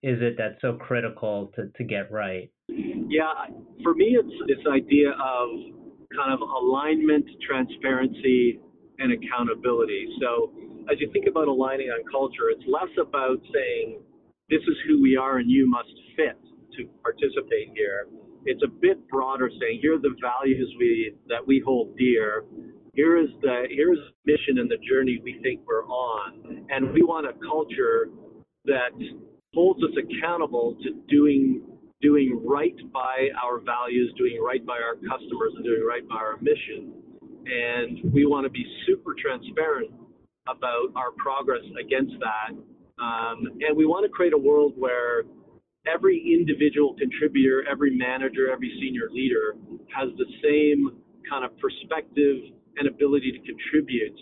is 0.04 0.20
it 0.22 0.36
that's 0.38 0.60
so 0.62 0.74
critical 0.74 1.52
to, 1.56 1.70
to 1.78 1.84
get 1.84 2.12
right? 2.12 2.52
Yeah, 2.68 3.32
for 3.82 3.94
me, 3.96 4.18
it's 4.20 4.48
this 4.48 4.66
idea 4.72 5.12
of 5.12 5.50
kind 6.16 6.34
of 6.34 6.42
alignment, 6.42 7.26
transparency, 7.48 8.60
and 9.00 9.14
accountability. 9.14 10.08
So 10.20 10.52
as 10.90 11.00
you 11.00 11.10
think 11.12 11.28
about 11.28 11.48
aligning 11.48 11.88
on 11.88 12.04
culture, 12.10 12.50
it's 12.50 12.64
less 12.68 12.90
about 13.00 13.42
saying, 13.54 14.00
this 14.50 14.62
is 14.62 14.78
who 14.88 15.02
we 15.02 15.16
are 15.16 15.38
and 15.38 15.50
you 15.50 15.70
must 15.70 15.92
fit 16.16 16.38
to 16.78 16.88
participate 17.04 17.72
here. 17.76 18.08
It's 18.46 18.62
a 18.64 18.68
bit 18.68 18.98
broader 19.10 19.50
saying, 19.60 19.80
here 19.82 19.96
are 19.96 20.02
the 20.02 20.16
values 20.20 20.74
we 20.80 21.14
that 21.28 21.46
we 21.46 21.62
hold 21.64 21.96
dear. 21.98 22.44
Here 22.94 23.18
is 23.18 23.30
the 23.42 23.68
here's 23.70 24.00
mission 24.26 24.58
and 24.60 24.70
the 24.70 24.78
journey 24.90 25.20
we 25.24 25.40
think 25.44 25.62
we're 25.66 25.86
on. 25.86 26.66
And 26.70 26.92
we 26.92 27.04
want 27.04 27.28
a 27.28 27.34
culture 27.48 28.10
that 28.66 28.92
holds 29.54 29.84
us 29.84 29.92
accountable 29.96 30.76
to 30.84 30.90
doing 31.08 31.64
doing 32.02 32.42
right 32.44 32.76
by 32.92 33.30
our 33.42 33.60
values, 33.60 34.12
doing 34.18 34.42
right 34.44 34.66
by 34.66 34.80
our 34.82 34.96
customers, 34.96 35.54
and 35.56 35.64
doing 35.64 35.86
right 35.88 36.08
by 36.10 36.16
our 36.16 36.38
mission. 36.42 36.92
And 37.46 38.12
we 38.12 38.26
want 38.26 38.46
to 38.46 38.50
be 38.50 38.66
super 38.88 39.14
transparent 39.22 39.92
about 40.48 40.90
our 40.96 41.12
progress 41.18 41.64
against 41.80 42.14
that. 42.20 42.52
Um, 43.02 43.48
and 43.62 43.76
we 43.76 43.86
want 43.86 44.06
to 44.06 44.10
create 44.10 44.34
a 44.34 44.38
world 44.38 44.74
where 44.78 45.24
every 45.88 46.18
individual 46.18 46.96
contributor, 46.98 47.64
every 47.70 47.98
manager, 47.98 48.52
every 48.52 48.72
senior 48.80 49.10
leader 49.12 49.56
has 49.96 50.10
the 50.18 50.26
same 50.44 51.02
kind 51.30 51.46
of 51.46 51.52
perspective 51.58 52.38
and 52.78 52.88
ability 52.88 53.32
to 53.32 53.40
contribute 53.40 54.18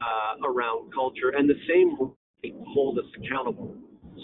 uh, 0.00 0.46
around 0.46 0.92
culture 0.92 1.30
and 1.36 1.48
the 1.48 1.58
same 1.68 1.96
hold 2.66 2.98
us 2.98 3.04
accountable. 3.22 3.74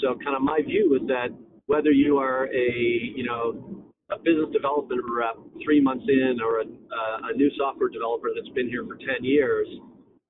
So 0.02 0.14
kind 0.22 0.36
of 0.36 0.42
my 0.42 0.60
view 0.62 0.98
is 1.00 1.06
that 1.08 1.28
whether 1.66 1.90
you 1.90 2.18
are 2.18 2.46
a, 2.46 2.68
you 3.16 3.24
know, 3.24 3.84
a 4.10 4.18
business 4.18 4.50
development 4.52 5.00
rep 5.08 5.36
three 5.64 5.80
months 5.80 6.04
in 6.08 6.38
or 6.42 6.60
a, 6.60 6.64
uh, 6.64 7.30
a 7.30 7.36
new 7.36 7.50
software 7.56 7.88
developer 7.88 8.28
that's 8.34 8.52
been 8.54 8.68
here 8.68 8.84
for 8.84 8.96
10 8.96 9.22
years, 9.22 9.68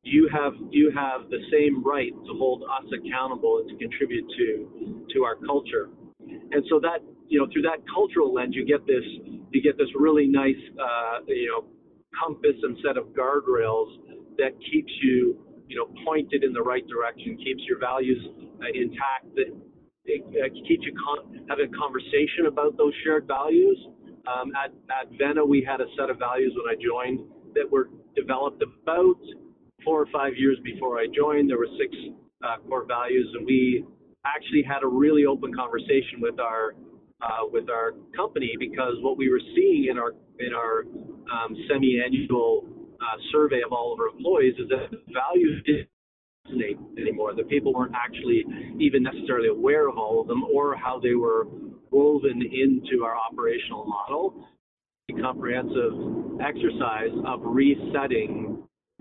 you 0.03 0.29
have 0.33 0.55
you 0.71 0.91
have 0.95 1.29
the 1.29 1.41
same 1.53 1.85
right 1.85 2.13
to 2.13 2.33
hold 2.39 2.63
us 2.63 2.89
accountable 2.89 3.59
and 3.61 3.69
to 3.69 3.77
contribute 3.77 4.25
to 4.37 5.05
to 5.13 5.25
our 5.25 5.37
culture. 5.47 5.91
And 6.21 6.65
so 6.71 6.81
that 6.81 7.01
you 7.29 7.39
know 7.39 7.47
through 7.53 7.63
that 7.63 7.85
cultural 7.93 8.33
lens, 8.33 8.55
you 8.55 8.65
get 8.65 8.87
this 8.87 9.05
you 9.51 9.63
get 9.63 9.77
this 9.77 9.89
really 9.95 10.27
nice 10.27 10.61
uh, 10.81 11.21
you 11.27 11.49
know 11.49 11.69
compass 12.19 12.57
and 12.63 12.77
set 12.85 12.97
of 12.97 13.13
guardrails 13.13 13.93
that 14.39 14.53
keeps 14.73 14.93
you 15.03 15.45
you 15.69 15.77
know 15.77 15.87
pointed 16.05 16.45
in 16.45 16.53
the 16.53 16.63
right 16.63 16.87
direction, 16.89 17.37
keeps 17.37 17.63
your 17.69 17.79
values 17.79 18.19
uh, 18.63 18.73
intact, 18.73 19.29
that 19.37 19.53
it, 20.07 20.25
uh, 20.25 20.49
keeps 20.67 20.83
you 20.83 20.95
con- 20.97 21.45
having 21.49 21.69
a 21.73 21.77
conversation 21.77 22.47
about 22.49 22.77
those 22.79 22.93
shared 23.05 23.27
values. 23.27 23.79
Um, 24.27 24.53
at 24.57 24.73
at 24.89 25.13
Vena, 25.19 25.45
we 25.45 25.63
had 25.63 25.81
a 25.81 25.87
set 25.99 26.09
of 26.09 26.19
values 26.19 26.57
when 26.57 26.73
I 26.73 26.77
joined 26.81 27.21
that 27.55 27.71
were 27.71 27.91
developed 28.17 28.63
about 28.63 29.21
four 29.85 30.01
or 30.01 30.07
five 30.13 30.35
years 30.37 30.59
before 30.65 30.99
I 30.99 31.07
joined. 31.15 31.51
There 31.51 31.59
were 31.59 31.71
six 31.79 31.95
uh, 32.45 32.57
core 32.69 32.87
values, 32.87 33.29
and 33.37 33.47
we 33.47 33.85
actually 34.25 34.63
had 34.63 34.83
a 34.83 34.89
really 34.89 35.27
open 35.27 35.53
conversation 35.55 36.21
with 36.21 36.39
our 36.41 36.75
uh, 37.23 37.45
with 37.53 37.69
our 37.69 37.93
company 38.17 38.55
because 38.59 38.95
what 39.01 39.17
we 39.19 39.31
were 39.31 39.41
seeing 39.55 39.89
in 39.91 39.99
our 39.99 40.13
in 40.39 40.55
our 40.55 40.85
um, 41.33 41.55
semi-annual 41.69 42.67
uh, 43.01 43.17
survey 43.33 43.61
of 43.65 43.73
all 43.73 43.93
of 43.93 44.01
our 44.01 44.09
employees 44.09 44.55
is 44.59 44.69
that 44.69 44.89
values 45.13 45.63
didn't 45.67 45.89
resonate 46.49 46.79
anymore. 46.99 47.35
The 47.35 47.45
people 47.45 47.73
weren't 47.75 47.95
actually 47.95 48.45
even 48.79 49.03
necessarily 49.03 49.49
aware 49.49 49.89
of 49.89 49.99
all 49.99 50.21
of 50.21 50.29
them 50.29 50.43
or 50.45 50.77
how 50.77 50.99
they 51.01 51.15
were 51.15 51.47
woven 51.91 52.43
into 52.43 53.05
our 53.05 53.17
operational 53.17 53.85
model. 53.85 54.47
A 55.11 55.21
comprehensive 55.21 56.41
exercise 56.41 57.11
of 57.27 57.41
resetting 57.43 58.50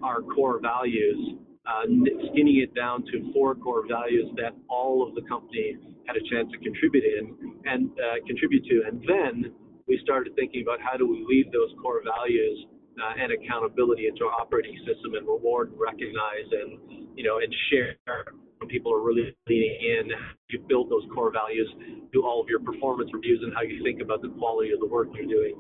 our 0.04 0.22
core 0.22 0.60
values, 0.62 1.36
uh, 1.66 1.84
skinning 2.32 2.60
it 2.60 2.74
down 2.76 3.04
to 3.06 3.32
four 3.34 3.56
core 3.56 3.86
values 3.88 4.26
that 4.38 4.56
all 4.70 5.08
of 5.08 5.16
the 5.16 5.22
company 5.30 5.78
had 6.08 6.16
a 6.16 6.24
chance 6.30 6.50
to 6.52 6.58
contribute 6.58 7.04
in 7.04 7.54
and 7.66 7.92
uh, 7.92 8.26
contribute 8.26 8.66
to. 8.66 8.82
And 8.88 9.02
then 9.08 9.54
we 9.88 10.00
started 10.04 10.36
thinking 10.36 10.64
about 10.64 10.80
how 10.82 10.98
do 10.98 11.08
we 11.08 11.26
weave 11.26 11.52
those 11.52 11.70
core 11.82 12.02
values 12.04 12.66
uh, 13.02 13.22
and 13.22 13.32
accountability 13.32 14.08
into 14.08 14.26
our 14.26 14.34
operating 14.42 14.78
system 14.86 15.16
and 15.16 15.28
reward, 15.28 15.72
and 15.72 15.80
recognize, 15.80 16.48
and 16.52 17.10
you 17.16 17.24
know, 17.24 17.40
and 17.40 17.54
share 17.70 17.96
people 18.68 18.94
are 18.94 19.02
really 19.02 19.36
leaning 19.48 19.78
in. 19.80 20.12
You 20.50 20.60
build 20.68 20.90
those 20.90 21.04
core 21.14 21.32
values, 21.32 21.70
do 22.12 22.24
all 22.26 22.42
of 22.42 22.48
your 22.50 22.60
performance 22.60 23.10
reviews, 23.14 23.40
and 23.44 23.54
how 23.54 23.62
you 23.62 23.82
think 23.84 24.02
about 24.02 24.22
the 24.22 24.30
quality 24.36 24.72
of 24.72 24.80
the 24.80 24.88
work 24.88 25.10
you're 25.14 25.30
doing. 25.30 25.56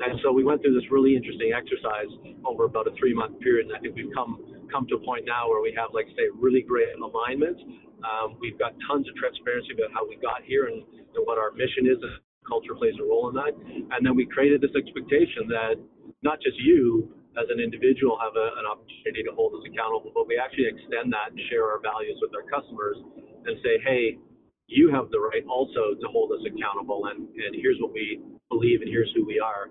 And 0.00 0.18
so 0.22 0.32
we 0.32 0.42
went 0.42 0.62
through 0.62 0.74
this 0.74 0.90
really 0.90 1.14
interesting 1.14 1.52
exercise 1.52 2.10
over 2.44 2.64
about 2.64 2.88
a 2.88 2.92
three-month 2.98 3.38
period, 3.40 3.68
and 3.68 3.76
I 3.76 3.78
think 3.78 3.94
we've 3.94 4.12
come 4.14 4.38
come 4.70 4.86
to 4.86 4.94
a 4.94 5.02
point 5.02 5.26
now 5.26 5.50
where 5.50 5.60
we 5.60 5.74
have, 5.76 5.90
like 5.92 6.06
say, 6.14 6.30
really 6.32 6.62
great 6.62 6.94
alignment. 6.94 7.58
Um, 8.06 8.38
we've 8.40 8.56
got 8.56 8.72
tons 8.86 9.02
of 9.08 9.14
transparency 9.18 9.74
about 9.74 9.90
how 9.92 10.06
we 10.06 10.14
got 10.22 10.46
here 10.46 10.70
and, 10.70 10.78
and 10.78 11.26
what 11.26 11.38
our 11.38 11.50
mission 11.50 11.90
is. 11.90 11.98
And 12.00 12.22
culture 12.46 12.74
plays 12.74 12.94
a 13.00 13.04
role 13.04 13.28
in 13.28 13.34
that. 13.34 13.50
And 13.90 14.06
then 14.06 14.14
we 14.14 14.26
created 14.26 14.60
this 14.60 14.70
expectation 14.78 15.46
that 15.48 15.74
not 16.22 16.40
just 16.40 16.56
you 16.58 17.10
as 17.38 17.46
an 17.50 17.60
individual 17.62 18.18
have 18.18 18.34
a, 18.34 18.46
an 18.58 18.66
opportunity 18.66 19.22
to 19.22 19.32
hold 19.34 19.54
us 19.54 19.62
accountable, 19.62 20.10
but 20.10 20.26
we 20.26 20.34
actually 20.34 20.66
extend 20.66 21.12
that 21.14 21.30
and 21.30 21.38
share 21.50 21.66
our 21.68 21.78
values 21.78 22.18
with 22.18 22.34
our 22.34 22.46
customers 22.50 22.98
and 23.46 23.54
say, 23.62 23.78
hey, 23.86 24.18
you 24.66 24.90
have 24.90 25.10
the 25.10 25.18
right 25.18 25.42
also 25.50 25.98
to 25.98 26.06
hold 26.10 26.30
us 26.30 26.42
accountable, 26.46 27.10
and, 27.10 27.26
and 27.26 27.52
here's 27.58 27.78
what 27.82 27.92
we 27.92 28.22
believe, 28.50 28.82
and 28.82 28.90
here's 28.90 29.10
who 29.14 29.26
we 29.26 29.38
are. 29.38 29.70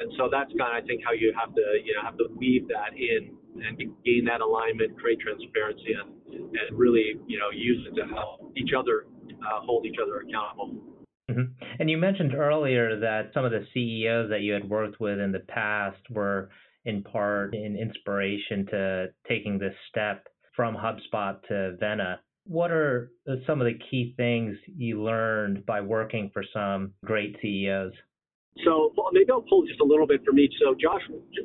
And 0.00 0.10
so 0.18 0.30
that's 0.30 0.50
kind 0.54 0.74
of, 0.74 0.82
I 0.82 0.86
think, 0.86 1.02
how 1.02 1.12
you 1.12 1.34
have 1.34 1.54
to, 1.54 1.62
you 1.82 1.94
know, 1.94 2.02
have 2.02 2.18
to 2.18 2.26
weave 2.38 2.66
that 2.68 2.94
in 2.94 3.34
and 3.58 3.78
gain 4.06 4.24
that 4.26 4.40
alignment, 4.40 4.98
create 4.98 5.18
transparency, 5.18 5.94
and, 5.94 6.14
and 6.30 6.78
really, 6.78 7.18
you 7.26 7.38
know, 7.38 7.50
use 7.50 7.86
it 7.90 7.94
to 7.98 8.06
help 8.06 8.52
each 8.56 8.70
other 8.78 9.06
uh, 9.42 9.60
hold 9.62 9.86
each 9.86 9.96
other 10.02 10.20
accountable. 10.20 10.74
Mm-hmm. 11.30 11.52
And 11.78 11.90
you 11.90 11.98
mentioned 11.98 12.34
earlier 12.34 12.98
that 13.00 13.30
some 13.34 13.44
of 13.44 13.52
the 13.52 13.66
CEOs 13.74 14.30
that 14.30 14.40
you 14.40 14.52
had 14.52 14.68
worked 14.68 15.00
with 15.00 15.18
in 15.18 15.32
the 15.32 15.40
past 15.40 15.98
were 16.10 16.50
in 16.88 17.02
part 17.02 17.54
in 17.54 17.76
inspiration 17.76 18.66
to 18.66 19.06
taking 19.28 19.58
this 19.58 19.74
step 19.90 20.26
from 20.56 20.74
HubSpot 20.74 21.40
to 21.48 21.76
Vena. 21.78 22.20
What 22.46 22.70
are 22.70 23.12
some 23.46 23.60
of 23.60 23.66
the 23.66 23.78
key 23.90 24.14
things 24.16 24.56
you 24.76 25.02
learned 25.02 25.66
by 25.66 25.82
working 25.82 26.30
for 26.32 26.42
some 26.52 26.94
great 27.04 27.36
CEOs? 27.42 27.92
So 28.64 28.92
maybe 29.12 29.30
I'll 29.30 29.42
pull 29.42 29.66
just 29.66 29.80
a 29.80 29.84
little 29.84 30.06
bit 30.06 30.24
from 30.24 30.38
each. 30.38 30.54
So 30.64 30.74
Josh, 30.74 31.02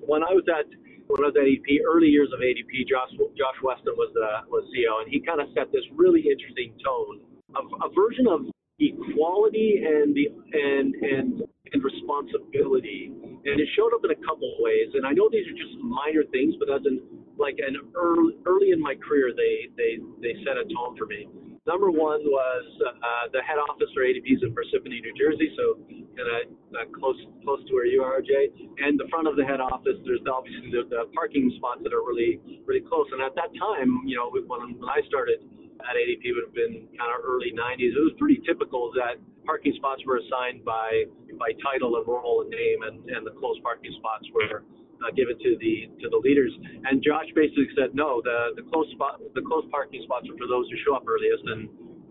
when 0.08 0.24
I 0.24 0.32
was 0.32 0.46
at 0.48 0.66
when 1.12 1.20
I 1.20 1.28
was 1.28 1.36
at 1.36 1.44
ADP, 1.44 1.84
early 1.84 2.08
years 2.08 2.32
of 2.34 2.40
ADP, 2.40 2.88
Josh 2.88 3.12
Josh 3.38 3.60
Weston 3.62 3.94
was 4.00 4.10
the 4.16 4.48
was 4.50 4.64
CEO, 4.72 5.04
and 5.04 5.12
he 5.12 5.20
kind 5.20 5.42
of 5.42 5.52
set 5.54 5.70
this 5.76 5.84
really 5.94 6.24
interesting 6.24 6.74
tone, 6.80 7.20
of 7.60 7.66
a 7.84 7.90
version 7.94 8.26
of 8.26 8.48
equality 8.92 9.84
and 9.86 10.16
the 10.16 10.28
and 10.52 10.96
and 10.96 11.44
and 11.74 11.84
responsibility. 11.84 13.12
And 13.46 13.60
it 13.60 13.68
showed 13.76 13.94
up 13.94 14.04
in 14.04 14.12
a 14.12 14.20
couple 14.24 14.48
of 14.52 14.58
ways. 14.60 14.94
And 14.94 15.06
I 15.06 15.12
know 15.12 15.28
these 15.32 15.48
are 15.48 15.58
just 15.58 15.76
minor 15.80 16.24
things, 16.32 16.56
but 16.60 16.70
as 16.70 16.82
in 16.86 17.02
like 17.38 17.58
an 17.60 17.76
early 17.96 18.38
early 18.46 18.72
in 18.72 18.80
my 18.80 18.96
career, 18.96 19.32
they 19.36 19.70
they 19.76 20.00
they 20.22 20.34
set 20.46 20.58
a 20.58 20.66
tone 20.70 20.96
for 20.98 21.06
me. 21.06 21.28
Number 21.66 21.88
one 21.88 22.20
was 22.28 22.66
uh, 22.84 23.32
the 23.32 23.40
head 23.40 23.56
office 23.56 23.88
for 23.96 24.04
ADP's 24.04 24.44
in 24.44 24.52
Parsippany, 24.52 25.00
New 25.00 25.16
Jersey, 25.16 25.48
so 25.56 25.80
kind 26.12 26.28
of 26.28 26.36
uh, 26.76 26.84
close 26.92 27.16
close 27.48 27.64
to 27.68 27.74
where 27.74 27.88
you 27.88 28.04
are, 28.04 28.20
Jay. 28.20 28.52
And 28.84 29.00
the 29.00 29.08
front 29.08 29.32
of 29.32 29.40
the 29.40 29.48
head 29.48 29.64
office, 29.64 29.96
there's 30.04 30.24
obviously 30.28 30.76
the, 30.76 30.84
the 30.92 31.08
parking 31.16 31.48
spots 31.56 31.80
that 31.88 31.96
are 31.96 32.04
really 32.04 32.40
really 32.68 32.84
close. 32.84 33.08
And 33.16 33.24
at 33.24 33.34
that 33.36 33.56
time, 33.56 34.04
you 34.04 34.20
know, 34.20 34.28
when, 34.30 34.44
when 34.46 34.92
I 34.92 35.00
started 35.08 35.40
at 35.84 35.96
ADP 36.00 36.24
would 36.36 36.46
have 36.48 36.56
been 36.56 36.88
kind 36.96 37.12
of 37.12 37.20
early 37.24 37.52
90s. 37.52 37.94
It 37.94 38.04
was 38.04 38.16
pretty 38.18 38.40
typical 38.48 38.92
that 38.96 39.20
parking 39.46 39.74
spots 39.76 40.02
were 40.08 40.18
assigned 40.18 40.64
by 40.64 41.06
by 41.40 41.52
title 41.60 41.98
and 41.98 42.08
role 42.08 42.42
and 42.42 42.50
name, 42.50 42.80
and, 42.84 43.10
and 43.10 43.26
the 43.26 43.36
closed 43.36 43.62
parking 43.64 43.92
spots 44.00 44.26
were 44.32 44.64
uh, 45.04 45.12
given 45.16 45.36
to 45.40 45.52
the 45.60 45.90
to 46.00 46.08
the 46.10 46.20
leaders. 46.24 46.54
And 46.88 47.04
Josh 47.04 47.28
basically 47.36 47.68
said, 47.76 47.94
no, 47.94 48.22
the 48.24 48.56
the 48.56 48.64
closed 48.72 48.92
spot 48.96 49.20
the 49.36 49.44
closed 49.44 49.70
parking 49.72 50.02
spots 50.04 50.28
are 50.30 50.38
for 50.38 50.48
those 50.48 50.70
who 50.72 50.78
show 50.88 50.96
up 50.96 51.04
earliest, 51.08 51.44
and 51.44 51.62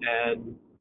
and 0.02 0.38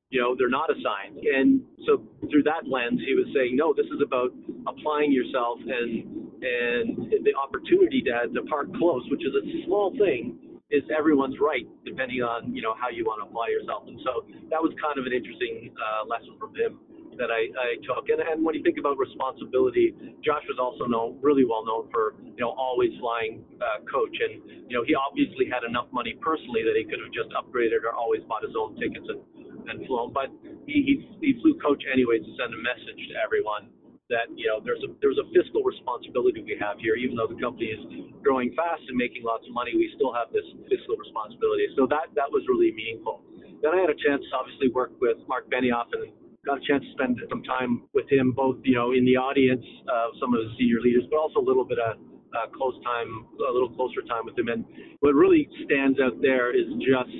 you 0.10 0.20
know 0.20 0.36
they're 0.36 0.52
not 0.52 0.70
assigned. 0.70 1.18
And 1.24 1.64
so 1.88 2.04
through 2.30 2.44
that 2.44 2.68
lens, 2.68 3.00
he 3.06 3.16
was 3.16 3.30
saying, 3.34 3.56
no, 3.56 3.74
this 3.74 3.88
is 3.88 4.02
about 4.04 4.36
applying 4.68 5.12
yourself 5.12 5.60
and 5.64 6.36
and 6.42 6.88
the 7.24 7.34
opportunity 7.38 8.02
to 8.10 8.28
to 8.34 8.42
park 8.50 8.68
close, 8.76 9.06
which 9.10 9.24
is 9.24 9.32
a 9.32 9.44
small 9.66 9.96
thing 9.98 10.51
is 10.72 10.84
everyone's 10.88 11.36
right, 11.40 11.68
depending 11.84 12.24
on 12.24 12.56
you 12.56 12.64
know 12.64 12.74
how 12.80 12.88
you 12.88 13.04
want 13.04 13.20
to 13.20 13.28
apply 13.28 13.52
yourself. 13.52 13.84
And 13.88 14.00
so 14.08 14.26
that 14.50 14.64
was 14.64 14.72
kind 14.80 14.96
of 14.96 15.06
an 15.06 15.14
interesting 15.14 15.76
uh, 15.76 16.08
lesson 16.08 16.40
from 16.40 16.56
him 16.56 16.80
that 17.20 17.28
I, 17.28 17.52
I 17.52 17.70
took. 17.84 18.08
And, 18.08 18.24
and 18.24 18.40
when 18.40 18.56
you 18.56 18.64
think 18.64 18.80
about 18.80 18.96
responsibility, 18.96 19.92
Josh 20.24 20.48
was 20.48 20.56
also 20.56 20.88
known 20.88 21.20
really 21.20 21.44
well 21.44 21.68
known 21.68 21.92
for 21.92 22.16
you 22.24 22.40
know 22.40 22.56
always 22.56 22.96
flying 23.04 23.44
uh, 23.60 23.84
coach, 23.84 24.16
and 24.16 24.40
you 24.72 24.80
know 24.80 24.84
he 24.88 24.96
obviously 24.96 25.52
had 25.52 25.68
enough 25.68 25.92
money 25.92 26.16
personally 26.24 26.64
that 26.64 26.80
he 26.80 26.88
could 26.88 27.04
have 27.04 27.12
just 27.12 27.30
upgraded 27.36 27.84
or 27.84 27.92
always 27.92 28.24
bought 28.32 28.48
his 28.48 28.56
own 28.56 28.80
tickets 28.80 29.06
and 29.12 29.20
and 29.68 29.84
flown. 29.86 30.16
But 30.16 30.32
he 30.66 30.82
he, 30.88 30.94
he 31.20 31.30
flew 31.44 31.60
coach 31.60 31.84
anyways 31.92 32.24
to 32.24 32.32
send 32.40 32.56
a 32.56 32.62
message 32.64 33.02
to 33.12 33.16
everyone 33.20 33.68
that 34.12 34.28
you 34.36 34.46
know 34.46 34.60
there's 34.60 34.84
a 34.84 34.92
there's 35.00 35.18
a 35.18 35.26
fiscal 35.32 35.64
responsibility 35.64 36.44
we 36.44 36.60
have 36.60 36.78
here. 36.84 37.00
Even 37.00 37.16
though 37.16 37.32
the 37.32 37.40
company 37.40 37.72
is 37.72 37.82
growing 38.22 38.52
fast 38.54 38.84
and 38.86 39.00
making 39.00 39.24
lots 39.24 39.48
of 39.48 39.56
money, 39.56 39.72
we 39.74 39.90
still 39.96 40.12
have 40.14 40.30
this 40.36 40.46
fiscal 40.68 41.00
responsibility. 41.00 41.66
So 41.80 41.88
that 41.88 42.12
that 42.20 42.30
was 42.30 42.44
really 42.52 42.76
meaningful. 42.76 43.24
Then 43.64 43.72
I 43.74 43.80
had 43.82 43.90
a 43.90 43.98
chance 43.98 44.22
to 44.22 44.34
obviously 44.36 44.70
work 44.70 44.92
with 45.00 45.18
Mark 45.26 45.48
Benioff 45.48 45.90
and 45.96 46.12
got 46.46 46.58
a 46.60 46.66
chance 46.68 46.84
to 46.84 46.92
spend 46.94 47.22
some 47.30 47.42
time 47.44 47.88
with 47.94 48.06
him, 48.12 48.36
both 48.36 48.60
you 48.68 48.76
know 48.76 48.92
in 48.92 49.08
the 49.08 49.16
audience 49.16 49.66
of 49.88 50.14
some 50.20 50.36
of 50.36 50.44
the 50.44 50.52
senior 50.60 50.84
leaders, 50.84 51.08
but 51.10 51.18
also 51.18 51.40
a 51.40 51.48
little 51.48 51.66
bit 51.66 51.80
of 51.80 51.98
uh, 52.36 52.48
close 52.56 52.76
time, 52.84 53.28
a 53.48 53.52
little 53.52 53.72
closer 53.72 54.02
time 54.08 54.26
with 54.26 54.38
him. 54.38 54.48
And 54.48 54.66
what 55.00 55.16
really 55.16 55.48
stands 55.66 56.00
out 56.00 56.20
there 56.22 56.52
is 56.56 56.68
just 56.80 57.16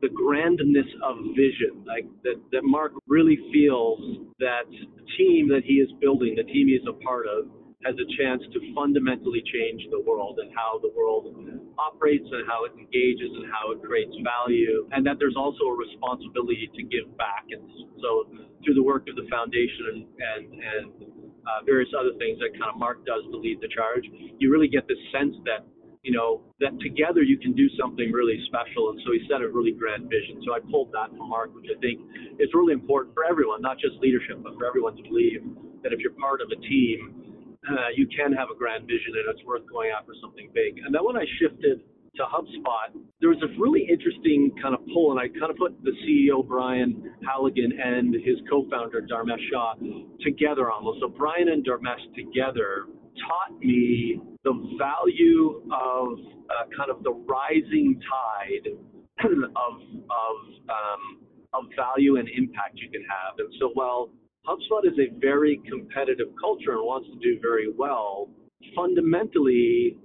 the 0.00 0.08
grandness 0.08 0.86
of 1.02 1.16
vision, 1.34 1.84
like 1.86 2.06
that, 2.22 2.38
that 2.52 2.62
Mark 2.62 2.92
really 3.06 3.38
feels 3.52 4.28
that 4.38 4.66
the 4.70 5.04
team 5.16 5.48
that 5.48 5.62
he 5.64 5.74
is 5.74 5.90
building, 6.00 6.34
the 6.36 6.44
team 6.44 6.68
he 6.68 6.74
is 6.74 6.86
a 6.88 6.92
part 7.02 7.26
of, 7.26 7.50
has 7.86 7.94
a 7.94 8.08
chance 8.18 8.42
to 8.52 8.58
fundamentally 8.74 9.42
change 9.54 9.86
the 9.90 10.02
world 10.02 10.38
and 10.42 10.50
how 10.50 10.82
the 10.82 10.90
world 10.98 11.30
operates 11.78 12.26
and 12.26 12.42
how 12.46 12.66
it 12.66 12.74
engages 12.74 13.30
and 13.38 13.46
how 13.54 13.70
it 13.70 13.78
creates 13.82 14.10
value, 14.26 14.86
and 14.90 15.06
that 15.06 15.18
there's 15.18 15.38
also 15.38 15.62
a 15.70 15.76
responsibility 15.78 16.66
to 16.74 16.82
give 16.82 17.06
back. 17.16 17.46
And 17.50 17.62
so, 18.02 18.26
through 18.64 18.74
the 18.74 18.82
work 18.82 19.06
of 19.06 19.14
the 19.14 19.26
foundation 19.30 20.10
and 20.18 20.46
and, 20.58 20.86
uh, 21.46 21.62
various 21.64 21.88
other 21.94 22.12
things 22.18 22.38
that 22.42 22.50
kind 22.58 22.68
of 22.68 22.76
Mark 22.76 23.06
does 23.06 23.22
to 23.30 23.36
lead 23.38 23.62
the 23.62 23.68
charge, 23.70 24.04
you 24.38 24.50
really 24.50 24.68
get 24.68 24.86
this 24.88 24.98
sense 25.14 25.34
that 25.46 25.64
you 26.08 26.16
know, 26.16 26.40
that 26.56 26.72
together 26.80 27.20
you 27.20 27.36
can 27.36 27.52
do 27.52 27.68
something 27.76 28.08
really 28.08 28.40
special. 28.48 28.88
And 28.88 28.98
so 29.04 29.12
he 29.12 29.20
set 29.28 29.44
a 29.44 29.48
really 29.52 29.76
grand 29.76 30.08
vision. 30.08 30.40
So 30.40 30.56
I 30.56 30.60
pulled 30.64 30.88
that 30.96 31.12
from 31.12 31.28
Mark, 31.28 31.52
which 31.52 31.68
I 31.68 31.76
think 31.84 32.00
is 32.40 32.48
really 32.56 32.72
important 32.72 33.12
for 33.12 33.28
everyone, 33.28 33.60
not 33.60 33.76
just 33.76 34.00
leadership, 34.00 34.40
but 34.40 34.56
for 34.56 34.64
everyone 34.64 34.96
to 34.96 35.04
believe 35.04 35.44
that 35.84 35.92
if 35.92 36.00
you're 36.00 36.16
part 36.16 36.40
of 36.40 36.48
a 36.48 36.56
team, 36.64 37.60
uh, 37.68 37.92
you 37.92 38.08
can 38.08 38.32
have 38.32 38.48
a 38.48 38.56
grand 38.56 38.88
vision 38.88 39.20
and 39.20 39.28
it's 39.36 39.44
worth 39.44 39.68
going 39.68 39.92
after 39.92 40.16
something 40.24 40.48
big. 40.56 40.80
And 40.80 40.96
then 40.96 41.04
when 41.04 41.20
I 41.20 41.28
shifted 41.36 41.84
to 42.16 42.24
HubSpot, 42.24 42.96
there 43.20 43.28
was 43.28 43.44
a 43.44 43.52
really 43.60 43.84
interesting 43.84 44.56
kind 44.64 44.72
of 44.72 44.80
pull, 44.88 45.12
and 45.12 45.20
I 45.20 45.28
kind 45.28 45.52
of 45.52 45.60
put 45.60 45.76
the 45.84 45.92
CEO 46.08 46.40
Brian 46.40 47.12
Halligan 47.20 47.68
and 47.76 48.14
his 48.14 48.40
co-founder 48.48 49.04
Dharmesh 49.04 49.44
Shah 49.52 49.76
together 50.24 50.72
almost. 50.72 51.04
So 51.04 51.08
Brian 51.12 51.52
and 51.52 51.60
Dharmesh 51.60 52.00
together 52.16 52.88
taught 53.26 53.58
me 53.60 54.20
the 54.44 54.52
value 54.78 55.62
of 55.72 56.18
uh, 56.50 56.64
kind 56.76 56.90
of 56.90 57.02
the 57.02 57.12
rising 57.12 58.00
tide 58.08 58.72
of 59.24 59.74
of 59.74 60.36
um, 60.68 61.20
of 61.54 61.64
value 61.76 62.16
and 62.16 62.28
impact 62.28 62.78
you 62.78 62.90
can 62.90 63.02
have. 63.02 63.38
And 63.38 63.48
so 63.58 63.70
while 63.74 64.10
HubSpot 64.46 64.86
is 64.86 64.98
a 64.98 65.18
very 65.18 65.60
competitive 65.68 66.28
culture 66.40 66.72
and 66.72 66.82
wants 66.82 67.08
to 67.08 67.18
do 67.20 67.40
very 67.40 67.72
well, 67.76 68.28
fundamentally 68.74 69.98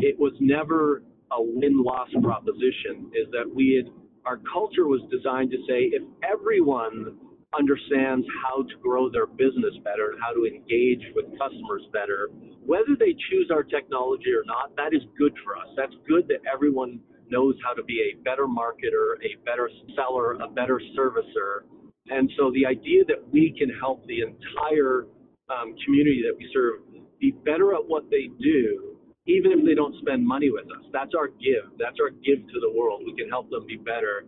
it 0.00 0.18
was 0.18 0.32
never 0.40 1.02
a 1.32 1.40
win-loss 1.40 2.08
proposition. 2.22 3.10
Is 3.14 3.30
that 3.32 3.50
we 3.52 3.82
had 3.82 3.92
our 4.26 4.38
culture 4.52 4.86
was 4.86 5.00
designed 5.10 5.50
to 5.50 5.56
say 5.68 5.90
if 5.92 6.02
everyone 6.22 7.16
understands 7.58 8.26
how 8.44 8.62
to 8.62 8.76
grow 8.82 9.10
their 9.10 9.26
business 9.26 9.74
better 9.82 10.12
and 10.12 10.20
how 10.22 10.32
to 10.32 10.46
engage 10.46 11.02
with 11.14 11.26
customers 11.38 11.82
better, 11.92 12.30
whether 12.64 12.94
they 12.98 13.14
choose 13.30 13.50
our 13.50 13.62
technology 13.62 14.30
or 14.30 14.44
not, 14.46 14.74
that 14.76 14.94
is 14.94 15.02
good 15.18 15.34
for 15.42 15.56
us. 15.56 15.66
That's 15.76 15.94
good 16.06 16.28
that 16.28 16.46
everyone 16.46 17.00
knows 17.28 17.54
how 17.64 17.74
to 17.74 17.82
be 17.82 18.12
a 18.14 18.22
better 18.22 18.46
marketer, 18.46 19.18
a 19.22 19.34
better 19.44 19.70
seller, 19.96 20.34
a 20.34 20.48
better 20.48 20.80
servicer. 20.96 21.66
And 22.08 22.30
so 22.36 22.50
the 22.54 22.66
idea 22.66 23.04
that 23.06 23.22
we 23.32 23.54
can 23.58 23.70
help 23.78 24.06
the 24.06 24.22
entire 24.22 25.06
um, 25.50 25.74
community 25.84 26.22
that 26.26 26.36
we 26.38 26.48
serve 26.52 26.82
be 27.18 27.32
better 27.44 27.74
at 27.74 27.82
what 27.86 28.08
they 28.10 28.30
do, 28.40 28.96
even 29.26 29.52
if 29.52 29.64
they 29.64 29.74
don't 29.74 29.94
spend 30.00 30.26
money 30.26 30.50
with 30.50 30.64
us, 30.66 30.86
that's 30.92 31.14
our 31.18 31.28
give. 31.28 31.70
That's 31.78 31.98
our 32.00 32.10
give 32.10 32.46
to 32.46 32.58
the 32.62 32.72
world. 32.74 33.02
We 33.04 33.14
can 33.14 33.28
help 33.28 33.50
them 33.50 33.66
be 33.66 33.76
better 33.76 34.24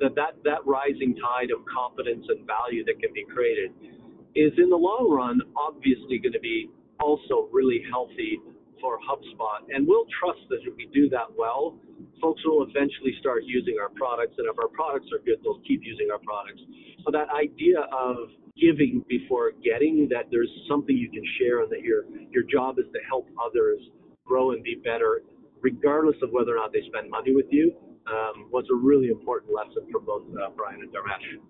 that, 0.00 0.14
that 0.14 0.34
that 0.44 0.60
rising 0.66 1.14
tide 1.16 1.50
of 1.50 1.64
confidence 1.66 2.24
and 2.28 2.46
value 2.46 2.84
that 2.84 3.00
can 3.00 3.12
be 3.12 3.24
created 3.24 3.70
is 4.34 4.52
in 4.58 4.70
the 4.70 4.76
long 4.76 5.08
run 5.10 5.40
obviously 5.56 6.18
going 6.18 6.32
to 6.32 6.40
be 6.40 6.70
also 7.00 7.48
really 7.52 7.82
healthy 7.90 8.38
for 8.80 8.98
HubSpot. 9.00 9.64
And 9.72 9.86
we'll 9.86 10.06
trust 10.20 10.40
that 10.50 10.60
if 10.66 10.74
we 10.76 10.88
do 10.92 11.08
that 11.10 11.30
well, 11.36 11.78
folks 12.20 12.42
will 12.44 12.66
eventually 12.68 13.14
start 13.20 13.44
using 13.44 13.76
our 13.80 13.88
products. 13.90 14.34
And 14.38 14.46
if 14.50 14.58
our 14.58 14.68
products 14.68 15.06
are 15.12 15.22
good, 15.24 15.38
they'll 15.42 15.62
keep 15.66 15.80
using 15.82 16.08
our 16.12 16.18
products. 16.18 16.60
So 17.04 17.10
that 17.12 17.28
idea 17.30 17.80
of 17.92 18.28
giving 18.60 19.04
before 19.08 19.52
getting, 19.62 20.08
that 20.10 20.28
there's 20.30 20.50
something 20.68 20.96
you 20.96 21.10
can 21.10 21.24
share 21.38 21.62
and 21.62 21.70
that 21.72 21.82
your 21.82 22.04
your 22.30 22.44
job 22.44 22.78
is 22.78 22.86
to 22.92 23.00
help 23.08 23.28
others 23.38 23.80
grow 24.24 24.52
and 24.52 24.62
be 24.62 24.76
better, 24.84 25.22
regardless 25.60 26.16
of 26.22 26.30
whether 26.30 26.52
or 26.52 26.56
not 26.56 26.72
they 26.72 26.82
spend 26.88 27.10
money 27.10 27.34
with 27.34 27.46
you, 27.50 27.72
um, 28.10 28.50
was 28.50 28.64
a 28.70 28.74
really 28.74 29.08
important 29.08 29.52
lesson 29.54 29.88
for 29.90 30.00
both 30.00 30.22
uh, 30.34 30.50
Brian 30.56 30.80
and 30.80 30.90
Dharmesh. 30.90 31.40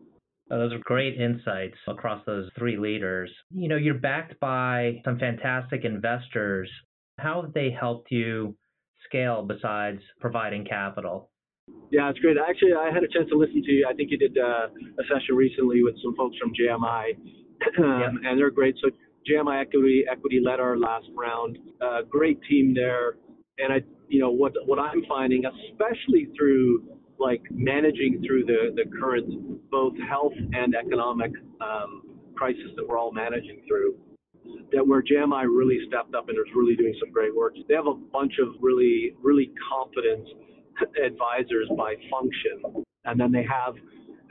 Oh, 0.50 0.58
those 0.58 0.72
are 0.72 0.78
great 0.84 1.18
insights 1.18 1.76
across 1.88 2.24
those 2.26 2.50
three 2.58 2.76
leaders. 2.76 3.30
You 3.50 3.68
know, 3.68 3.76
you're 3.76 3.94
backed 3.94 4.38
by 4.40 5.00
some 5.04 5.18
fantastic 5.18 5.84
investors. 5.84 6.70
How 7.18 7.42
have 7.42 7.54
they 7.54 7.70
helped 7.70 8.10
you 8.10 8.56
scale 9.06 9.42
besides 9.42 10.00
providing 10.20 10.64
capital? 10.66 11.30
Yeah, 11.90 12.10
it's 12.10 12.18
great. 12.18 12.36
Actually, 12.36 12.72
I 12.74 12.92
had 12.92 13.04
a 13.04 13.08
chance 13.08 13.30
to 13.30 13.38
listen 13.38 13.62
to 13.62 13.72
you. 13.72 13.86
I 13.88 13.94
think 13.94 14.10
you 14.10 14.18
did 14.18 14.36
uh, 14.36 14.66
a 14.68 15.04
session 15.08 15.34
recently 15.34 15.82
with 15.82 15.94
some 16.02 16.14
folks 16.14 16.36
from 16.36 16.52
JMI, 16.52 17.16
um, 17.78 18.20
and 18.24 18.38
they're 18.38 18.50
great. 18.50 18.74
So 18.82 18.90
JMI 19.30 19.62
Equity 19.62 20.04
Equity 20.10 20.40
led 20.44 20.60
our 20.60 20.76
last 20.76 21.06
round. 21.16 21.56
Uh, 21.80 22.02
great 22.02 22.38
team 22.48 22.74
there, 22.74 23.16
and 23.58 23.72
I 23.72 23.80
you 24.08 24.20
know 24.20 24.30
what 24.30 24.52
what 24.66 24.78
I'm 24.78 25.04
finding, 25.08 25.44
especially 25.46 26.28
through 26.36 26.84
like 27.18 27.42
managing 27.50 28.22
through 28.26 28.44
the 28.44 28.74
the 28.74 28.90
current 28.98 29.70
both 29.70 29.94
health 30.08 30.34
and 30.52 30.74
economic 30.74 31.32
um, 31.60 32.02
crisis 32.34 32.70
that 32.76 32.86
we're 32.86 32.98
all 32.98 33.12
managing 33.12 33.62
through, 33.68 33.96
that 34.72 34.86
where 34.86 35.02
JMI 35.02 35.44
really 35.44 35.78
stepped 35.88 36.14
up 36.14 36.28
and 36.28 36.38
is 36.38 36.52
really 36.54 36.76
doing 36.76 36.94
some 37.00 37.12
great 37.12 37.34
work. 37.34 37.54
They 37.68 37.74
have 37.74 37.86
a 37.86 37.94
bunch 37.94 38.34
of 38.40 38.54
really 38.60 39.14
really 39.22 39.52
competent 39.70 40.28
advisors 41.04 41.68
by 41.76 41.94
function, 42.10 42.84
and 43.04 43.18
then 43.18 43.32
they 43.32 43.44
have 43.44 43.74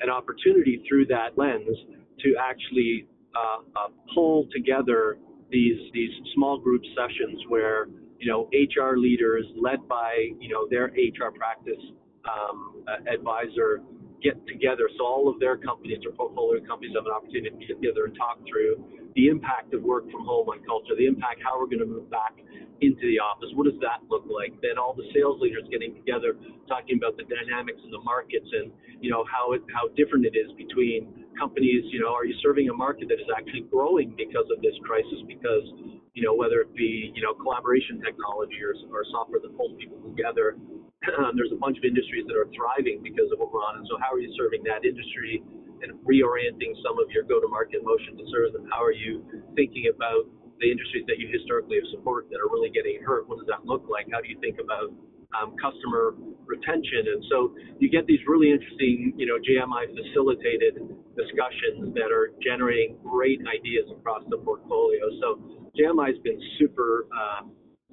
an 0.02 0.10
opportunity 0.10 0.84
through 0.88 1.06
that 1.08 1.38
lens 1.38 1.78
to 2.20 2.36
actually 2.40 3.08
uh, 3.36 3.62
uh, 3.76 3.90
pull 4.14 4.48
together 4.52 5.18
these 5.50 5.80
these 5.94 6.12
small 6.36 6.60
group 6.60 6.82
sessions 6.96 7.40
where 7.48 7.88
you 8.24 8.32
know, 8.32 8.48
HR 8.56 8.96
leaders 8.96 9.46
led 9.60 9.86
by, 9.88 10.32
you 10.40 10.48
know, 10.48 10.66
their 10.70 10.86
HR 10.96 11.36
practice 11.36 11.84
um, 12.24 12.86
advisor 13.12 13.84
get 14.24 14.40
together. 14.48 14.88
So 14.98 15.04
all 15.04 15.28
of 15.28 15.42
their 15.44 15.58
companies, 15.58 16.00
their 16.02 16.16
portfolio 16.16 16.64
companies 16.64 16.96
have 16.96 17.04
an 17.04 17.12
opportunity 17.12 17.52
to 17.52 17.66
get 17.68 17.76
together 17.84 18.08
and 18.08 18.16
talk 18.16 18.40
through 18.48 18.80
the 19.20 19.28
impact 19.28 19.76
of 19.76 19.84
work 19.84 20.10
from 20.10 20.24
home 20.24 20.48
on 20.48 20.64
culture, 20.64 20.96
the 20.96 21.06
impact, 21.06 21.44
how 21.44 21.60
we're 21.60 21.68
going 21.68 21.84
to 21.84 21.86
move 21.86 22.10
back 22.10 22.40
into 22.80 23.04
the 23.12 23.20
office. 23.20 23.52
What 23.60 23.68
does 23.68 23.78
that 23.84 24.00
look 24.08 24.24
like? 24.32 24.56
Then 24.64 24.80
all 24.80 24.96
the 24.96 25.04
sales 25.12 25.44
leaders 25.44 25.68
getting 25.70 25.94
together, 25.94 26.40
talking 26.72 26.96
about 26.96 27.20
the 27.20 27.28
dynamics 27.28 27.84
in 27.84 27.92
the 27.92 28.02
markets 28.08 28.48
and, 28.48 28.72
you 29.04 29.12
know, 29.12 29.28
how 29.28 29.52
it, 29.52 29.62
how 29.76 29.92
different 30.00 30.24
it 30.26 30.40
is 30.40 30.48
between 30.56 31.23
companies. 31.38 31.84
You 31.92 32.02
know, 32.02 32.14
are 32.14 32.26
you 32.26 32.36
serving 32.42 32.70
a 32.70 32.74
market 32.74 33.08
that 33.10 33.20
is 33.20 33.30
actually 33.36 33.66
growing 33.72 34.16
because 34.18 34.46
of 34.54 34.62
this 34.62 34.76
crisis? 34.84 35.22
Because 35.28 35.66
you 36.14 36.22
know, 36.22 36.34
whether 36.38 36.62
it 36.62 36.70
be, 36.78 37.10
you 37.18 37.22
know, 37.26 37.34
collaboration 37.34 37.98
technology 37.98 38.62
or, 38.62 38.78
or 38.94 39.02
software 39.10 39.42
that 39.42 39.50
pulls 39.58 39.74
people 39.82 39.98
together. 40.06 40.58
there's 41.36 41.52
a 41.52 41.58
bunch 41.58 41.78
of 41.82 41.84
industries 41.84 42.24
that 42.30 42.38
are 42.38 42.48
thriving 42.54 43.02
because 43.02 43.34
of 43.34 43.42
what 43.42 43.50
we're 43.50 43.66
on. 43.66 43.82
And 43.82 43.86
so 43.90 43.98
how 43.98 44.14
are 44.14 44.22
you 44.22 44.30
serving 44.38 44.62
that 44.70 44.86
industry 44.86 45.42
and 45.82 45.98
reorienting 46.06 46.78
some 46.86 47.02
of 47.02 47.10
your 47.10 47.26
go-to-market 47.26 47.82
motion 47.82 48.14
to 48.16 48.24
serve 48.30 48.54
them? 48.54 48.70
How 48.70 48.80
are 48.86 48.94
you 48.94 49.26
thinking 49.58 49.90
about 49.90 50.30
the 50.62 50.70
industries 50.70 51.04
that 51.10 51.18
you 51.18 51.34
historically 51.34 51.82
have 51.82 51.90
supported 51.90 52.30
that 52.30 52.38
are 52.38 52.48
really 52.54 52.70
getting 52.70 53.02
hurt? 53.02 53.26
What 53.26 53.42
does 53.42 53.50
that 53.50 53.66
look 53.66 53.90
like? 53.90 54.06
How 54.14 54.22
do 54.22 54.30
you 54.30 54.38
think 54.38 54.62
about 54.62 54.94
um, 55.38 55.56
customer 55.58 56.16
retention. 56.46 57.08
And 57.14 57.22
so 57.30 57.56
you 57.80 57.90
get 57.90 58.06
these 58.06 58.20
really 58.28 58.52
interesting, 58.52 59.14
you 59.18 59.26
know, 59.26 59.38
JMI 59.40 59.90
facilitated 59.94 60.80
discussions 61.16 61.94
that 61.96 62.12
are 62.12 62.34
generating 62.44 62.98
great 63.04 63.40
ideas 63.48 63.90
across 63.92 64.24
the 64.30 64.38
portfolio. 64.38 65.10
So 65.22 65.40
JMI 65.78 66.14
has 66.14 66.20
been 66.24 66.40
super, 66.60 67.08
uh, 67.10 67.48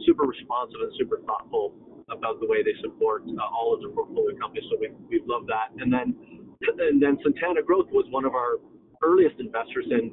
super 0.06 0.24
responsive 0.24 0.80
and 0.80 0.92
super 0.98 1.20
thoughtful 1.24 1.74
about 2.10 2.40
the 2.40 2.46
way 2.46 2.62
they 2.62 2.74
support 2.82 3.22
uh, 3.22 3.54
all 3.54 3.72
of 3.74 3.80
their 3.80 3.90
portfolio 3.90 4.36
companies. 4.36 4.64
So 4.70 4.76
we 4.80 4.90
we 5.08 5.22
love 5.26 5.46
that. 5.46 5.70
And 5.78 5.92
then 5.92 6.16
and 6.60 7.00
then 7.00 7.16
Centana 7.24 7.64
Growth 7.64 7.88
was 7.90 8.04
one 8.10 8.24
of 8.24 8.34
our 8.34 8.58
earliest 9.02 9.40
investors, 9.40 9.86
and 9.90 10.12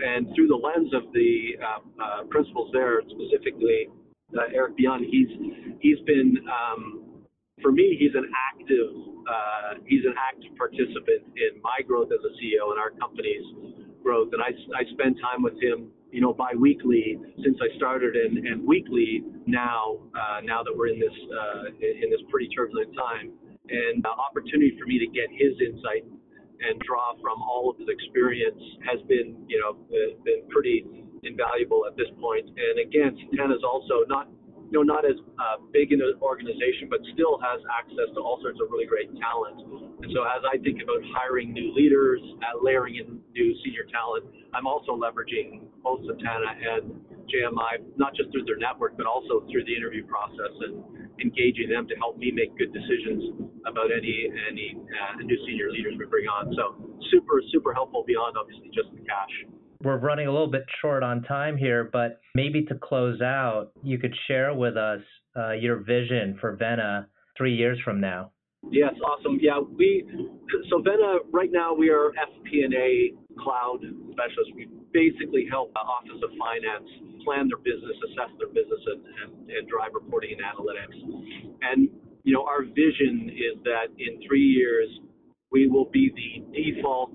and 0.00 0.28
through 0.34 0.48
the 0.48 0.60
lens 0.60 0.92
of 0.94 1.10
the 1.12 1.58
uh, 1.58 1.80
uh, 2.02 2.24
principals 2.30 2.70
there, 2.72 3.02
specifically 3.08 3.88
uh, 4.36 4.54
Eric 4.54 4.76
Byunn, 4.76 5.04
he's 5.08 5.28
he's 5.80 6.00
been 6.06 6.36
um, 6.48 7.04
for 7.62 7.72
me, 7.72 7.96
he's 7.98 8.14
an 8.14 8.30
active 8.52 8.90
uh, 9.28 9.80
he's 9.86 10.04
an 10.04 10.14
active 10.18 10.56
participant 10.56 11.24
in 11.36 11.60
my 11.62 11.80
growth 11.86 12.08
as 12.12 12.20
a 12.24 12.32
CEO 12.36 12.70
and 12.70 12.80
our 12.80 12.90
company's 12.98 13.44
growth. 14.02 14.30
And 14.32 14.42
I 14.42 14.50
I 14.76 14.84
spend 14.92 15.16
time 15.20 15.42
with 15.42 15.60
him 15.62 15.92
you 16.10 16.20
know, 16.20 16.32
biweekly 16.32 17.20
since 17.44 17.58
I 17.60 17.76
started, 17.76 18.16
and, 18.16 18.38
and 18.38 18.66
weekly 18.66 19.24
now. 19.46 19.98
Uh, 20.16 20.40
now 20.42 20.62
that 20.62 20.72
we're 20.74 20.88
in 20.88 20.98
this 20.98 21.12
uh, 21.12 21.68
in 21.80 22.10
this 22.10 22.20
pretty 22.30 22.48
turbulent 22.48 22.94
time, 22.96 23.32
and 23.68 24.04
uh, 24.04 24.08
opportunity 24.08 24.74
for 24.78 24.86
me 24.86 24.98
to 24.98 25.06
get 25.06 25.28
his 25.30 25.52
insight 25.60 26.04
and 26.58 26.80
draw 26.82 27.14
from 27.22 27.40
all 27.42 27.70
of 27.70 27.78
his 27.78 27.86
experience 27.86 28.58
has 28.82 28.98
been, 29.06 29.36
you 29.46 29.60
know, 29.60 29.78
been 30.24 30.42
pretty 30.50 30.84
invaluable 31.22 31.84
at 31.86 31.96
this 31.96 32.08
point. 32.20 32.46
And 32.46 32.78
again, 32.82 33.16
Centana 33.16 33.56
is 33.56 33.64
also 33.64 34.06
not 34.08 34.28
you 34.70 34.76
know, 34.76 34.84
not 34.84 35.08
as 35.08 35.16
uh, 35.40 35.64
big 35.72 35.92
an 35.92 36.04
organization, 36.20 36.92
but 36.92 37.00
still 37.16 37.40
has 37.40 37.60
access 37.72 38.12
to 38.12 38.20
all 38.20 38.36
sorts 38.44 38.60
of 38.60 38.68
really 38.68 38.84
great 38.84 39.08
talent. 39.16 39.64
And 40.04 40.12
so 40.12 40.28
as 40.28 40.44
I 40.44 40.60
think 40.60 40.84
about 40.84 41.00
hiring 41.16 41.56
new 41.56 41.72
leaders, 41.72 42.20
uh, 42.44 42.60
layering 42.60 43.00
in 43.00 43.16
new 43.32 43.48
senior 43.64 43.88
talent, 43.88 44.28
I'm 44.52 44.68
also 44.68 44.92
leveraging 44.92 45.64
both 45.80 46.04
Centana 46.04 46.52
and 46.52 47.00
JMI, 47.32 47.96
not 47.96 48.12
just 48.12 48.28
through 48.32 48.44
their 48.44 48.60
network, 48.60 48.96
but 48.96 49.08
also 49.08 49.44
through 49.48 49.64
the 49.64 49.72
interview 49.72 50.04
process 50.04 50.52
and 50.68 50.84
engaging 51.20 51.72
them 51.72 51.88
to 51.88 51.96
help 51.96 52.20
me 52.20 52.28
make 52.32 52.52
good 52.60 52.72
decisions 52.72 53.48
about 53.64 53.88
any 53.88 54.32
any 54.48 54.76
uh, 54.76 55.16
new 55.24 55.36
senior 55.48 55.72
leaders 55.72 55.96
we 55.98 56.04
bring 56.04 56.28
on. 56.28 56.52
So 56.56 56.76
super 57.10 57.40
super 57.52 57.72
helpful 57.72 58.04
beyond 58.06 58.36
obviously 58.36 58.68
just 58.72 58.92
the 58.92 59.00
cash 59.04 59.34
we're 59.82 59.98
running 59.98 60.26
a 60.26 60.32
little 60.32 60.50
bit 60.50 60.64
short 60.80 61.02
on 61.02 61.22
time 61.22 61.56
here, 61.56 61.88
but 61.92 62.20
maybe 62.34 62.64
to 62.64 62.74
close 62.74 63.20
out, 63.20 63.70
you 63.82 63.98
could 63.98 64.14
share 64.26 64.54
with 64.54 64.76
us 64.76 65.00
uh, 65.36 65.52
your 65.52 65.76
vision 65.76 66.36
for 66.40 66.56
Vena 66.56 67.06
three 67.36 67.54
years 67.54 67.78
from 67.84 68.00
now. 68.00 68.32
Yes, 68.70 68.92
awesome. 69.06 69.38
Yeah, 69.40 69.60
we 69.60 70.04
so 70.68 70.82
Vena 70.82 71.22
right 71.32 71.50
now 71.52 71.72
we 71.74 71.90
are 71.90 72.10
FP&A 72.10 73.14
cloud 73.38 73.78
specialists. 74.10 74.52
We 74.56 74.66
basically 74.92 75.46
help 75.48 75.72
the 75.74 75.78
Office 75.78 76.18
of 76.24 76.30
Finance 76.34 77.22
plan 77.24 77.46
their 77.46 77.62
business, 77.62 77.94
assess 78.10 78.34
their 78.38 78.48
business, 78.48 78.82
and, 78.86 79.02
and, 79.22 79.50
and 79.50 79.68
drive 79.68 79.94
reporting 79.94 80.34
and 80.34 80.42
analytics. 80.42 80.98
And 81.62 81.88
you 82.24 82.34
know, 82.34 82.42
our 82.42 82.64
vision 82.64 83.30
is 83.30 83.62
that 83.62 83.94
in 83.96 84.26
three 84.26 84.42
years, 84.42 84.88
we 85.52 85.68
will 85.68 85.88
be 85.92 86.10
the 86.10 86.42
default 86.50 87.14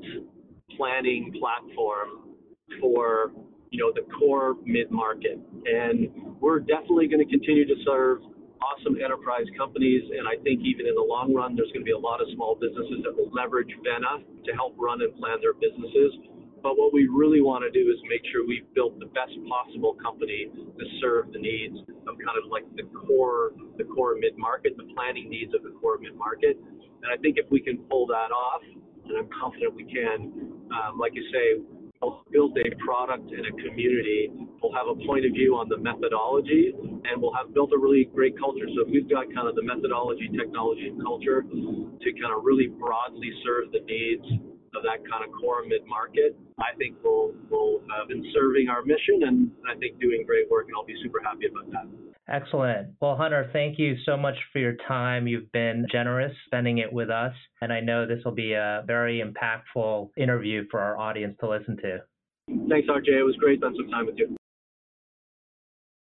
planning 0.78 1.34
platform 1.39 2.33
for, 2.80 3.32
you 3.69 3.80
know, 3.80 3.91
the 3.93 4.06
core 4.19 4.56
mid-market. 4.65 5.39
And 5.65 6.10
we're 6.39 6.60
definitely 6.60 7.08
going 7.08 7.26
to 7.26 7.30
continue 7.30 7.65
to 7.65 7.76
serve 7.86 8.19
awesome 8.63 8.95
enterprise 9.04 9.45
companies. 9.58 10.04
And 10.15 10.28
I 10.28 10.39
think 10.43 10.63
even 10.63 10.88
in 10.88 10.95
the 10.95 11.04
long 11.04 11.34
run, 11.34 11.56
there's 11.56 11.71
going 11.76 11.84
to 11.84 11.89
be 11.89 11.95
a 11.95 11.99
lot 11.99 12.21
of 12.21 12.28
small 12.36 12.56
businesses 12.56 13.04
that 13.04 13.12
will 13.12 13.32
leverage 13.32 13.71
Vena 13.84 14.23
to 14.23 14.52
help 14.56 14.76
run 14.80 15.02
and 15.02 15.12
plan 15.19 15.43
their 15.43 15.54
businesses. 15.54 16.15
But 16.63 16.80
what 16.80 16.95
we 16.95 17.12
really 17.12 17.43
want 17.43 17.67
to 17.67 17.71
do 17.76 17.91
is 17.91 17.99
make 18.08 18.23
sure 18.32 18.47
we've 18.47 18.67
built 18.71 18.95
the 18.95 19.12
best 19.12 19.36
possible 19.52 19.99
company 19.99 20.47
to 20.47 20.86
serve 21.04 21.36
the 21.36 21.39
needs 21.43 21.76
of 22.08 22.15
kind 22.23 22.39
of 22.39 22.47
like 22.47 22.63
the 22.80 22.88
core, 22.95 23.52
the 23.76 23.84
core 23.84 24.15
mid 24.15 24.39
market, 24.39 24.80
the 24.80 24.88
planning 24.95 25.28
needs 25.28 25.52
of 25.52 25.67
the 25.67 25.76
core 25.84 25.99
mid 25.99 26.15
market. 26.15 26.56
And 26.56 27.12
I 27.12 27.19
think 27.19 27.36
if 27.36 27.52
we 27.52 27.60
can 27.60 27.84
pull 27.91 28.08
that 28.08 28.32
off, 28.32 28.63
and 28.63 29.17
I'm 29.19 29.28
confident 29.36 29.76
we 29.76 29.84
can, 29.84 30.32
um, 30.71 30.95
like 30.95 31.12
you 31.12 31.28
say, 31.36 31.60
build 32.32 32.58
a 32.58 32.68
product 32.84 33.30
and 33.32 33.46
a 33.46 33.54
community. 33.63 34.32
We'll 34.62 34.74
have 34.74 34.88
a 34.88 34.96
point 35.06 35.26
of 35.26 35.34
view 35.34 35.56
on 35.56 35.70
the 35.70 35.78
methodology, 35.78 36.74
and 36.76 37.22
we'll 37.22 37.36
have 37.36 37.54
built 37.54 37.72
a 37.74 37.80
really 37.80 38.10
great 38.13 38.38
culture. 38.39 38.68
So 38.76 38.86
we've 38.89 39.10
got 39.10 39.28
kind 39.34 39.48
of 39.48 39.56
the 39.56 39.63
methodology, 39.63 40.30
technology, 40.32 40.88
and 40.88 41.02
culture 41.02 41.44
to 41.44 42.08
kind 42.20 42.32
of 42.36 42.44
really 42.44 42.68
broadly 42.68 43.32
serve 43.44 43.72
the 43.72 43.84
needs 43.86 44.26
of 44.76 44.82
that 44.84 45.06
kind 45.10 45.24
of 45.24 45.30
core 45.39 45.63
mid 45.66 45.86
market, 45.86 46.36
I 46.58 46.76
think 46.78 46.98
we'll 47.04 47.34
we'll 47.50 47.82
have 47.98 48.08
been 48.08 48.26
serving 48.34 48.70
our 48.70 48.84
mission 48.84 49.24
and 49.30 49.52
I 49.70 49.78
think 49.78 50.00
doing 50.00 50.26
great 50.26 50.50
work, 50.50 50.66
and 50.68 50.76
I'll 50.76 50.86
be 50.86 50.98
super 51.04 51.22
happy 51.24 51.46
about 51.48 51.70
that. 51.72 52.03
Excellent. 52.30 52.94
Well, 53.02 53.18
Hunter, 53.18 53.50
thank 53.52 53.78
you 53.78 53.96
so 54.06 54.16
much 54.16 54.36
for 54.52 54.60
your 54.60 54.76
time. 54.88 55.28
You've 55.28 55.52
been 55.52 55.86
generous 55.92 56.34
spending 56.46 56.78
it 56.78 56.92
with 56.92 57.10
us, 57.10 57.34
and 57.62 57.74
I 57.74 57.82
know 57.82 58.08
this 58.08 58.24
will 58.24 58.32
be 58.32 58.54
a 58.54 58.84
very 58.88 59.22
impactful 59.22 60.10
interview 60.16 60.66
for 60.72 60.80
our 60.80 60.98
audience 60.98 61.36
to 61.42 61.50
listen 61.50 61.76
to. 61.78 62.00
Thanks, 62.70 62.88
RJ. 62.88 63.08
It 63.08 63.24
was 63.24 63.36
great 63.36 63.60
spending 63.60 63.84
some 63.84 63.92
time 63.92 64.06
with 64.06 64.16
you. 64.18 64.36